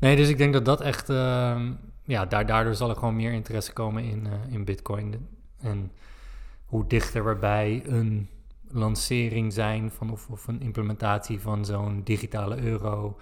Nee, 0.00 0.16
dus 0.16 0.28
ik 0.28 0.38
denk 0.38 0.52
dat 0.52 0.64
dat 0.64 0.80
echt, 0.80 1.08
ehm, 1.10 1.72
ja, 2.04 2.26
daar, 2.26 2.46
daardoor 2.46 2.74
zal 2.74 2.88
er 2.90 2.96
gewoon 2.96 3.16
meer 3.16 3.32
interesse 3.32 3.72
komen 3.72 4.02
in, 4.04 4.26
eh, 4.26 4.52
in 4.54 4.64
Bitcoin. 4.64 5.28
En 5.60 5.92
hoe 6.66 6.86
dichter 6.86 7.24
we 7.24 7.34
bij 7.34 7.82
een 7.86 8.28
lancering 8.70 9.52
zijn 9.52 9.90
van 9.90 10.10
of, 10.10 10.28
of 10.30 10.46
een 10.46 10.60
implementatie 10.60 11.40
van 11.40 11.64
zo'n 11.64 12.00
digitale 12.04 12.56
euro. 12.62 13.16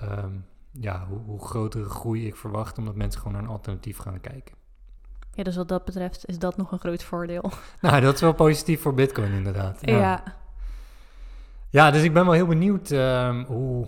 Ehm, 0.00 0.32
ja, 0.70 1.06
hoe, 1.08 1.18
hoe 1.18 1.44
grotere 1.44 1.88
groei 1.88 2.26
ik 2.26 2.36
verwacht, 2.36 2.78
omdat 2.78 2.94
mensen 2.94 3.20
gewoon 3.20 3.36
naar 3.36 3.46
een 3.46 3.54
alternatief 3.56 3.98
gaan 3.98 4.20
kijken. 4.20 4.54
Ja, 5.32 5.42
dus 5.42 5.56
wat 5.56 5.68
dat 5.68 5.84
betreft 5.84 6.26
is 6.26 6.38
dat 6.38 6.56
nog 6.56 6.72
een 6.72 6.78
groot 6.78 7.02
voordeel. 7.02 7.50
Nou, 7.80 8.00
dat 8.00 8.14
is 8.14 8.20
wel 8.20 8.32
positief 8.32 8.80
voor 8.80 8.94
Bitcoin, 8.94 9.32
inderdaad. 9.32 9.78
Ja. 9.80 9.98
Ja, 9.98 10.24
ja 11.70 11.90
dus 11.90 12.02
ik 12.02 12.12
ben 12.12 12.24
wel 12.24 12.34
heel 12.34 12.46
benieuwd 12.46 12.90
ehm, 12.90 13.44
hoe 13.44 13.86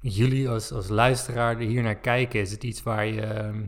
jullie 0.00 0.48
als, 0.48 0.72
als 0.72 0.88
luisteraar 0.88 1.60
er 1.60 1.66
hier 1.66 1.82
naar 1.82 1.96
kijken. 1.96 2.40
Is 2.40 2.50
het 2.50 2.64
iets 2.64 2.82
waar 2.82 3.06
je, 3.06 3.20
ehm, 3.20 3.64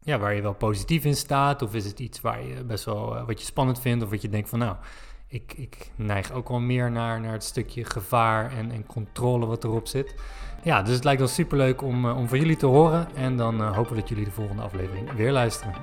ja, 0.00 0.18
waar 0.18 0.34
je 0.34 0.42
wel 0.42 0.54
positief 0.54 1.04
in 1.04 1.16
staat? 1.16 1.62
Of 1.62 1.74
is 1.74 1.84
het 1.84 1.98
iets 1.98 2.20
waar 2.20 2.42
je 2.42 2.64
best 2.64 2.84
wel 2.84 3.16
uh, 3.16 3.26
wat 3.26 3.40
je 3.40 3.46
spannend 3.46 3.80
vindt? 3.80 4.04
Of 4.04 4.10
wat 4.10 4.22
je 4.22 4.28
denkt 4.28 4.48
van 4.48 4.58
nou, 4.58 4.76
ik, 5.28 5.52
ik 5.56 5.90
neig 5.96 6.32
ook 6.32 6.48
wel 6.48 6.60
meer 6.60 6.90
naar, 6.90 7.20
naar 7.20 7.32
het 7.32 7.44
stukje 7.44 7.84
gevaar 7.84 8.52
en, 8.56 8.70
en 8.70 8.86
controle 8.86 9.46
wat 9.46 9.64
erop 9.64 9.86
zit. 9.86 10.14
Ja, 10.62 10.82
dus 10.82 10.94
het 10.94 11.04
lijkt 11.04 11.20
wel 11.20 11.28
superleuk 11.28 11.82
om, 11.82 12.04
uh, 12.04 12.16
om 12.16 12.28
van 12.28 12.38
jullie 12.38 12.56
te 12.56 12.66
horen. 12.66 13.08
En 13.14 13.36
dan 13.36 13.60
uh, 13.60 13.76
hopen 13.76 13.94
we 13.94 14.00
dat 14.00 14.08
jullie 14.08 14.24
de 14.24 14.30
volgende 14.30 14.62
aflevering 14.62 15.12
weer 15.12 15.32
luisteren. 15.32 15.74